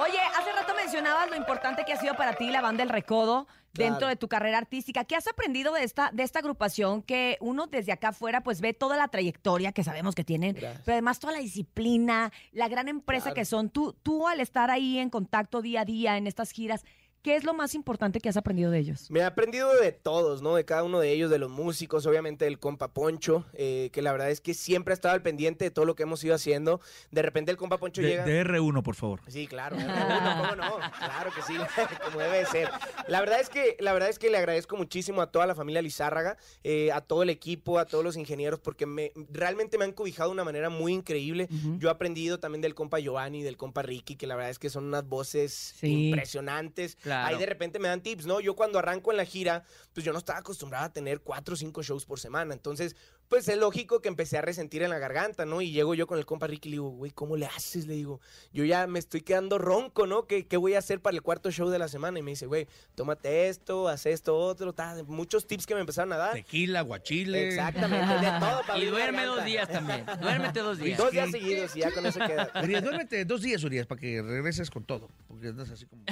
[0.01, 3.45] Oye, hace rato mencionabas lo importante que ha sido para ti la banda El Recodo
[3.73, 4.07] dentro Claro.
[4.07, 5.03] de tu carrera artística.
[5.03, 8.73] ¿Qué has aprendido de esta, de esta agrupación que uno desde acá afuera pues ve
[8.73, 10.81] toda la trayectoria que sabemos que tienen, Gracias.
[10.85, 13.35] pero además toda la disciplina, la gran empresa Claro.
[13.35, 13.69] que son?
[13.69, 16.85] Tú, tú al estar ahí en contacto día a día en estas giras,
[17.25, 19.09] ¿qué es lo más importante que has aprendido de ellos?
[19.09, 20.53] Me he aprendido de todos, ¿no?
[20.53, 24.11] De cada uno de ellos, de los músicos, obviamente del compa Poncho, eh, que la
[24.11, 26.79] verdad es que siempre ha estado al pendiente de todo lo que hemos ido haciendo.
[27.09, 28.25] De repente el compa Poncho De, llega...
[28.25, 29.21] de R1, por favor.
[29.27, 30.77] Sí, claro, R1, ¿cómo no?
[30.99, 31.55] Claro que sí,
[32.05, 32.69] como debe de ser.
[33.07, 35.81] La verdad es que, la verdad es que le agradezco muchísimo a toda la familia
[35.81, 39.93] Lizárraga, eh, a todo el equipo, a todos los ingenieros, porque me, realmente me han
[39.93, 41.47] cobijado de una manera muy increíble.
[41.79, 44.69] Yo he aprendido también del compa Giovanni, del compa Ricky, que la verdad es que
[44.69, 46.09] son unas voces Sí.
[46.09, 46.97] impresionantes.
[46.97, 47.14] Claro.
[47.23, 48.39] Ahí de repente me dan tips, ¿no?
[48.39, 49.63] Yo cuando arranco en la gira,
[49.93, 52.53] pues yo no estaba acostumbrado a tener cuatro o cinco shows por semana.
[52.53, 52.95] Entonces,
[53.27, 55.61] pues es lógico que empecé a resentir en la garganta, ¿no?
[55.61, 57.87] Y llego yo con el compa Ricky y le digo, güey, ¿cómo le haces?
[57.87, 58.21] Le digo,
[58.53, 60.27] yo ya me estoy quedando ronco, ¿no?
[60.27, 62.19] ¿Qué, qué voy a hacer para el cuarto show de la semana?
[62.19, 66.13] Y me dice, güey, tómate esto, haz esto, otro, ta, muchos tips que me empezaron
[66.13, 66.33] a dar.
[66.33, 67.47] Tequila, guachile.
[67.47, 70.05] Exactamente, de todo para Y duerme dos días también.
[70.21, 70.97] Duérmete dos días.
[70.97, 72.51] Dos días seguidos y ya con eso queda.
[72.63, 75.09] Urias, duérmete dos días, Urias, para que regreses con todo.
[75.27, 76.03] Porque andas así como...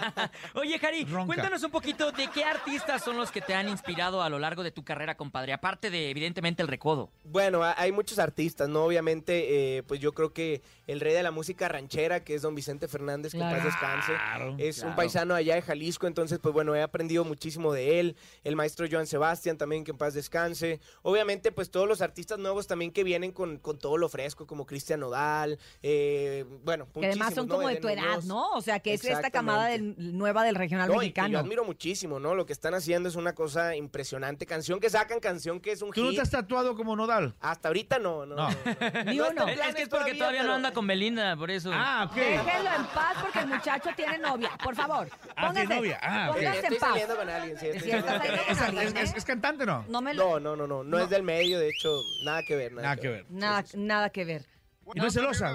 [0.54, 1.26] Oye, Jari, Ronca.
[1.26, 4.62] cuéntanos un poquito de qué artistas son los que te han inspirado a lo largo
[4.62, 5.52] de tu carrera, compadre.
[5.52, 7.10] Aparte de, evidentemente, el recodo.
[7.24, 8.84] Bueno, ha- hay muchos artistas, ¿no?
[8.84, 12.54] Obviamente, eh, pues yo creo que el rey de la música ranchera, que es don
[12.54, 13.64] Vicente Fernández, que en paz Claro.
[13.70, 14.96] descanse, Claro, es un claro.
[14.96, 18.16] paisano allá de Jalisco, entonces, pues bueno, he aprendido muchísimo de él.
[18.44, 20.80] El maestro Joan Sebastián también, que en paz descanse.
[21.02, 24.66] Obviamente, pues todos los artistas nuevos también que vienen con, con todo lo fresco, como
[24.66, 27.54] Cristian Nodal, eh, bueno, Que además son ¿no?
[27.56, 28.24] como de tu edad, Muñoz.
[28.26, 28.50] ¿no?
[28.52, 31.28] O sea, que es esta camada del- nueva del regional No, y que mexicano.
[31.32, 32.34] yo admiro muchísimo, ¿no?
[32.34, 34.46] Lo que están haciendo es una cosa impresionante.
[34.46, 36.16] Canción que sacan, canción que es un ¿Tú no hit.
[36.16, 37.34] te has tatuado como Nodal?
[37.40, 38.34] Hasta ahorita no, no.
[38.34, 38.48] No.
[38.50, 39.04] no, no.
[39.04, 39.46] Ni No uno.
[39.48, 41.70] está en Es, que es porque todavía no pero- anda con Belinda, por eso.
[41.72, 42.16] Ah, ok.
[42.16, 44.50] Déjenlo en paz porque el muchacho tiene novia.
[44.62, 46.00] Por favor, Ah, póngase, tiene novia.
[46.02, 46.36] Ah, ok.
[46.36, 46.88] póngase Estoy en paz.
[46.90, 47.66] saliendo con alguien, sí.
[47.68, 48.56] estoy Si estás saliendo con saliendo alguien.
[48.56, 49.14] con ¿Es, alguien, es- ¿eh?
[49.18, 49.84] es cantante no?
[49.88, 50.24] No me lo...
[50.24, 52.72] No, no, no, no, no, es del medio, de hecho, nada que ver.
[52.72, 53.26] Nada, Nada que ver.
[53.30, 54.46] Nada, nada que ver.
[54.94, 55.52] ¿Y no es celosa?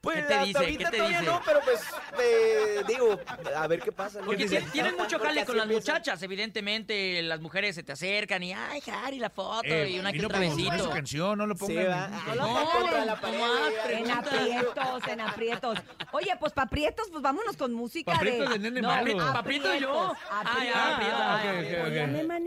[0.00, 0.58] Pues ¿Qué te dice?
[0.58, 1.30] ahorita ¿Qué te todavía dice?
[1.30, 1.80] no, pero pues,
[2.22, 3.20] eh, digo,
[3.54, 4.20] a ver qué pasa.
[4.20, 4.24] ¿no?
[4.24, 5.92] Porque Porque ti- tienen mucho jale con las empieza.
[5.92, 10.08] muchachas, evidentemente las mujeres se te acercan y ay, Jari, la foto Eh, y una
[10.08, 10.78] y que no otra besito.
[10.84, 11.86] su canción, no lo Sí, pongan.
[11.86, 12.06] va.
[12.06, 13.90] en- Ah, No, no, contra la no pared, más, ya.
[13.98, 15.78] En aprietos, en aprietos.
[16.12, 18.48] Oye, pues pa' aprietos, pues vámonos con música Pa' de...
[18.48, 19.20] de nene no, malo.
[19.20, 20.14] ¿Aprieto yo?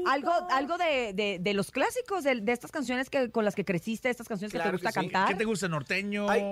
[0.08, 3.64] Algo, algo de, de, de los clásicos, de, de estas canciones que, con las que
[3.66, 5.10] creciste, estas canciones que te gusta que sí.
[5.10, 5.28] cantar.
[5.30, 5.68] ¿Qué te gusta?
[5.68, 6.30] ¿Norteño?
[6.30, 6.44] Ay.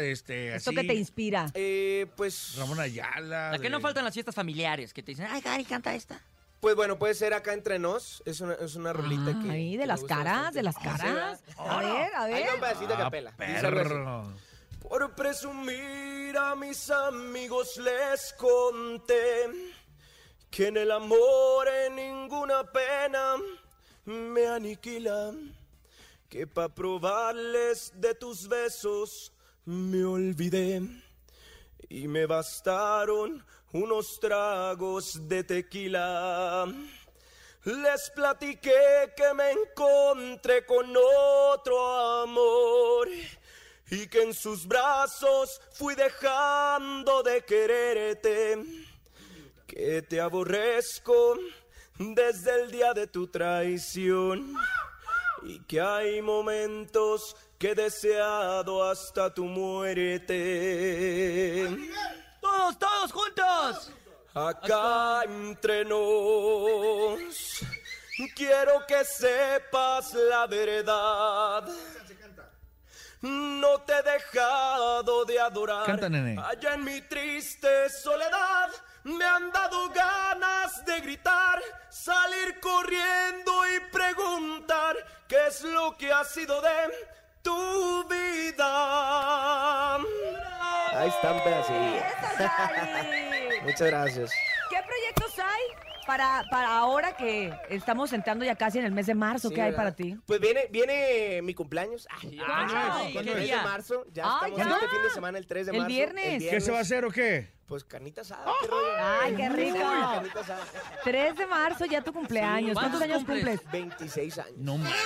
[0.00, 0.76] Este, Esto así?
[0.80, 1.50] que te inspira.
[1.54, 3.50] Eh, pues, Ramón Ayala.
[3.52, 6.20] La que de- no faltan las fiestas familiares, que te dicen, ay, Jari, canta esta.
[6.60, 8.22] Pues bueno, puede ser acá entre nos.
[8.24, 9.50] Es una, es una rolita que.
[9.50, 10.58] Ahí, que de me las gusta caras, bastante.
[10.58, 11.02] de las Sí, caras.
[11.04, 11.40] ¿verdad?
[11.58, 12.48] A ver, a Ahí ver.
[12.48, 13.30] va un pedacito de Ah, capela.
[13.32, 13.88] Dice algo así.
[13.88, 14.34] perro.
[14.88, 19.46] Por presumir a mis amigos les conté
[20.50, 23.34] que en el amor en ninguna pena
[24.06, 25.32] me aniquila.
[26.30, 29.32] Que pa' probarles de tus besos
[29.64, 30.82] me olvidé.
[31.88, 36.66] Y me bastaron unos tragos de tequila.
[37.64, 43.08] Les platiqué que me encontré con otro amor
[43.90, 48.62] y que en sus brazos fui dejando de quererte,
[49.66, 51.38] que te aborrezco
[51.98, 54.54] desde el día de tu traición
[55.42, 60.36] y que hay momentos que he deseado hasta tu muerte.
[62.38, 63.90] Todos, todos juntos.
[64.34, 67.64] Acá entre nos,
[68.36, 71.66] quiero que sepas la verdad.
[73.22, 75.86] No te he dejado de adorar.
[75.86, 76.38] Canta, nene.
[76.38, 78.68] Allá en mi triste soledad
[79.04, 84.96] me han dado ganas de gritar, salir corriendo y preguntar
[85.26, 86.68] qué es lo que ha sido de
[87.44, 89.96] tu vida.
[90.96, 91.36] Ahí están
[93.64, 94.30] Muchas gracias.
[94.70, 95.62] ¿Qué proyectos hay
[96.06, 99.48] para, para ahora que estamos entrando ya casi en el mes de marzo?
[99.50, 99.84] Sí, ¿Qué hay ¿verdad?
[99.84, 100.16] para ti?
[100.26, 102.06] Pues viene, viene mi cumpleaños.
[102.10, 103.06] Ay, ya, ¿Cuándo es?
[103.06, 103.50] el ¿Cuándo 3 es?
[103.50, 104.04] de marzo.
[104.12, 104.74] Ya Ah, estamos ya.
[104.74, 105.88] este fin de semana, el 3 de El marzo.
[105.88, 106.42] viernes.
[106.50, 107.52] ¿Qué se va a hacer o qué?
[107.66, 108.92] Pues carnita asada, qué rollo.
[109.22, 109.78] Ay, qué rico.
[109.78, 110.60] Carnita asada.
[111.04, 112.74] 3 de marzo, ya tu cumpleaños.
[112.74, 113.60] ¿Cuántos años cumples?
[113.72, 114.58] 26 años.
[114.58, 114.98] No manches.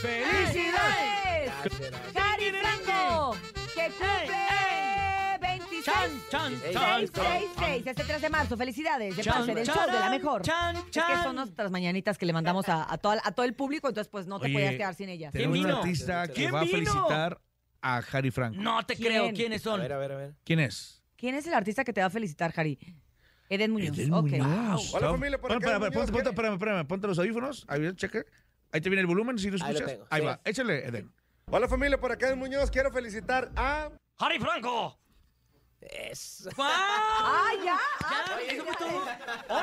[0.00, 1.27] ¡Felicidades!
[1.62, 3.36] ¡Cari Franco!
[3.74, 4.38] ¡Que cumple
[5.40, 5.84] 26!
[5.84, 8.56] Chan, chan, chan, 666, este 3 de marzo.
[8.56, 10.42] Felicidades de Chan, parte del chan, show de la mejor.
[10.42, 11.22] chan, Es que chan.
[11.24, 14.26] son nuestras mañanitas que le mandamos a, a, toda- a todo el público, entonces pues
[14.26, 15.32] no te Oye, podías quedar sin ellas.
[15.32, 15.78] Tenemos un vino?
[15.78, 16.76] artista que ¿Quién va a vino?
[16.78, 17.40] felicitar
[17.82, 18.60] a Harry Franco.
[18.60, 19.08] No te ¿Quién?
[19.08, 19.32] creo.
[19.32, 19.80] ¿Quiénes A son?
[19.80, 20.34] ver, a ver, a ver.
[20.44, 21.02] ¿Quién es?
[21.16, 22.78] ¿Quién es el artista que te va a felicitar, Harry?
[23.48, 23.98] Eden Muñoz.
[23.98, 24.28] Eden ok.
[24.30, 24.94] Muñoz.
[24.94, 27.64] Hola, familia, por Bueno, acá, espérame, Muñoz, ponte, espérame, espérame, ponte los audífonos.
[27.68, 28.24] Ahí, cheque.
[28.70, 29.86] Ahí te viene el volumen, si lo Ahí lo escuchas.
[29.92, 30.26] tengo, Ahí sí.
[30.26, 31.10] va, échale, Eden.
[31.50, 33.90] Hola familia, por acá en Muñoz quiero felicitar a...
[34.18, 34.98] ¡Harry Franco!
[35.80, 36.46] Es.
[36.58, 37.78] ¡Ah, ya!
[38.02, 38.52] ¿Ya?
[38.52, 39.00] ¿Eso fue todo?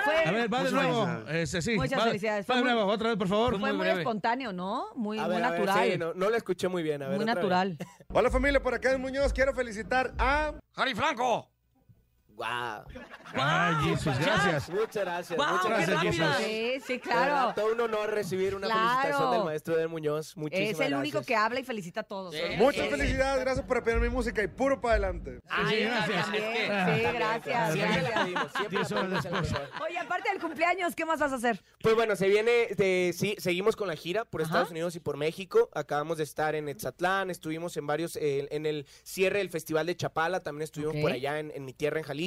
[0.03, 1.05] Fue, A ver, va de Muchas nuevo.
[1.05, 1.53] felicidades.
[1.53, 2.45] Este, sí, Muchas va, felicidades.
[2.45, 3.59] Va Fue de muy- nuevo, otra vez, por favor.
[3.59, 3.99] fue muy, breve.
[3.99, 4.87] espontáneo, ¿no?
[4.95, 5.91] Muy, A muy ver, a ver, natural.
[5.91, 7.03] sí, no, no lo escuché muy bien.
[7.03, 7.43] A ver, muy otra vez.
[7.43, 7.77] natural.
[8.13, 10.53] Hola familia, por acá en Muñoz quiero felicitar a...
[10.75, 11.51] ¡Harry Franco!
[12.35, 12.83] Guau.
[13.33, 14.69] Ay, Jesús, gracias.
[14.69, 15.37] Muchas gracias.
[15.37, 16.15] Guau, muchas qué gracias.
[16.15, 16.35] Jesús.
[16.45, 17.53] Sí, sí, claro.
[17.55, 18.89] todo un honor recibir una Claro.
[19.01, 20.35] felicitación del maestro del Muñoz.
[20.37, 21.25] Muchísimas Es el único gracias.
[21.27, 22.33] que habla y felicita a todos.
[22.35, 22.41] Sí.
[22.41, 22.55] ¿eh?
[22.57, 22.89] Muchas Sí.
[22.91, 25.39] felicidades, gracias por apoyar mi música y puro para adelante.
[25.47, 26.23] Ay, gracias.
[26.25, 27.73] También, Es que- sí, gracias.
[27.73, 28.23] Siempre la gracias.
[28.25, 29.61] pedimos, siempre Diez la pedimos en la después.
[29.63, 29.81] mejor.
[29.87, 31.63] Oye, aparte del cumpleaños, ¿qué más vas a hacer?
[31.81, 34.47] Pues bueno, se viene, de- sí, seguimos con la gira por Ajá.
[34.49, 35.69] Estados Unidos y por México.
[35.73, 39.95] Acabamos de estar en Etzatlán, estuvimos en varios, eh, en el cierre del Festival de
[39.95, 41.01] Chapala, también estuvimos Ok.
[41.01, 42.24] por allá en, en mi tierra, en Jalisco.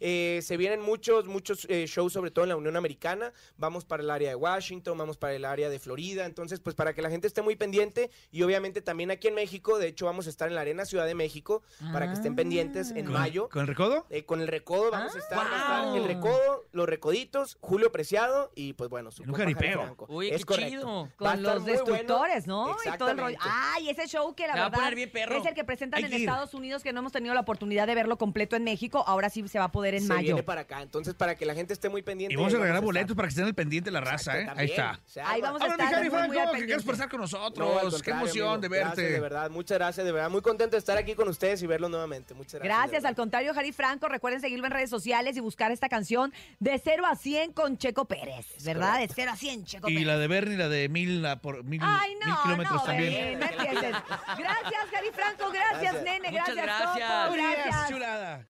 [0.00, 3.32] Eh, se vienen muchos, muchos eh, shows, sobre todo en la Unión Americana.
[3.56, 6.26] Vamos para el área de Washington, vamos para el área de Florida.
[6.26, 9.78] Entonces, pues para que la gente esté muy pendiente y obviamente también aquí en México,
[9.78, 11.62] de hecho vamos a estar en la Arena Ciudad de México
[11.92, 13.48] para que estén pendientes en ¿Con- mayo.
[13.48, 14.06] ¿Con el recodo?
[14.10, 15.96] Eh, con el recodo vamos a Ah, estar, va a estar wow.
[15.96, 19.96] el recodo, los recoditos, Julio Preciado y pues bueno, su En un jaripeo.
[20.08, 20.70] Uy, es qué correcto.
[20.70, 21.08] chido.
[21.16, 21.66] Con los bueno.
[21.66, 22.76] destructores, ¿no?
[22.84, 23.36] Y todo el rollo.
[23.40, 25.36] Ay, ese show que la va a verdad poner bien perro.
[25.36, 26.20] es el que presentan Hay en.
[26.20, 29.04] Estados Unidos, que no hemos tenido la oportunidad de verlo completo en México.
[29.06, 30.22] Ahora sí se va a poder en Se mayo.
[30.22, 32.32] viene para acá, entonces para que la gente esté muy pendiente.
[32.32, 32.84] Y vamos a regalar estar.
[32.84, 34.46] boletos para que estén al pendiente de la raza, ¿eh?
[34.56, 35.00] Ahí está.
[35.24, 37.26] Ahí vamos a Ahora, mi estar muy al Franco, que quieres por estar con No,
[37.26, 38.02] nosotros.
[38.02, 38.60] Qué emoción amigo.
[38.62, 39.12] de Gracias, verte.
[39.12, 40.30] de verdad, muchas gracias, de verdad.
[40.30, 42.32] Muy contento de estar aquí con ustedes y verlos nuevamente.
[42.34, 42.78] Muchas gracias.
[42.78, 44.08] Gracias, al contrario, Harry Franco.
[44.08, 48.04] Recuerden seguirlo en redes sociales y buscar esta canción de 0 a 100 con Checo
[48.06, 49.00] Pérez, ¿verdad?
[49.00, 50.06] De 0 a 100, Checo Y Pérez.
[50.06, 53.38] la de Bernie, la de mil, la por mil, Ay, mil no, kilómetros no, también.
[53.40, 53.80] No empieces.
[54.38, 55.50] Gracias, Harry Franco.
[55.50, 56.02] Gracias, Gracias.
[56.04, 56.30] nene.
[56.30, 57.36] Muchas Gracias, gracias.
[57.36, 57.88] Gracias.
[57.88, 58.46] chulada.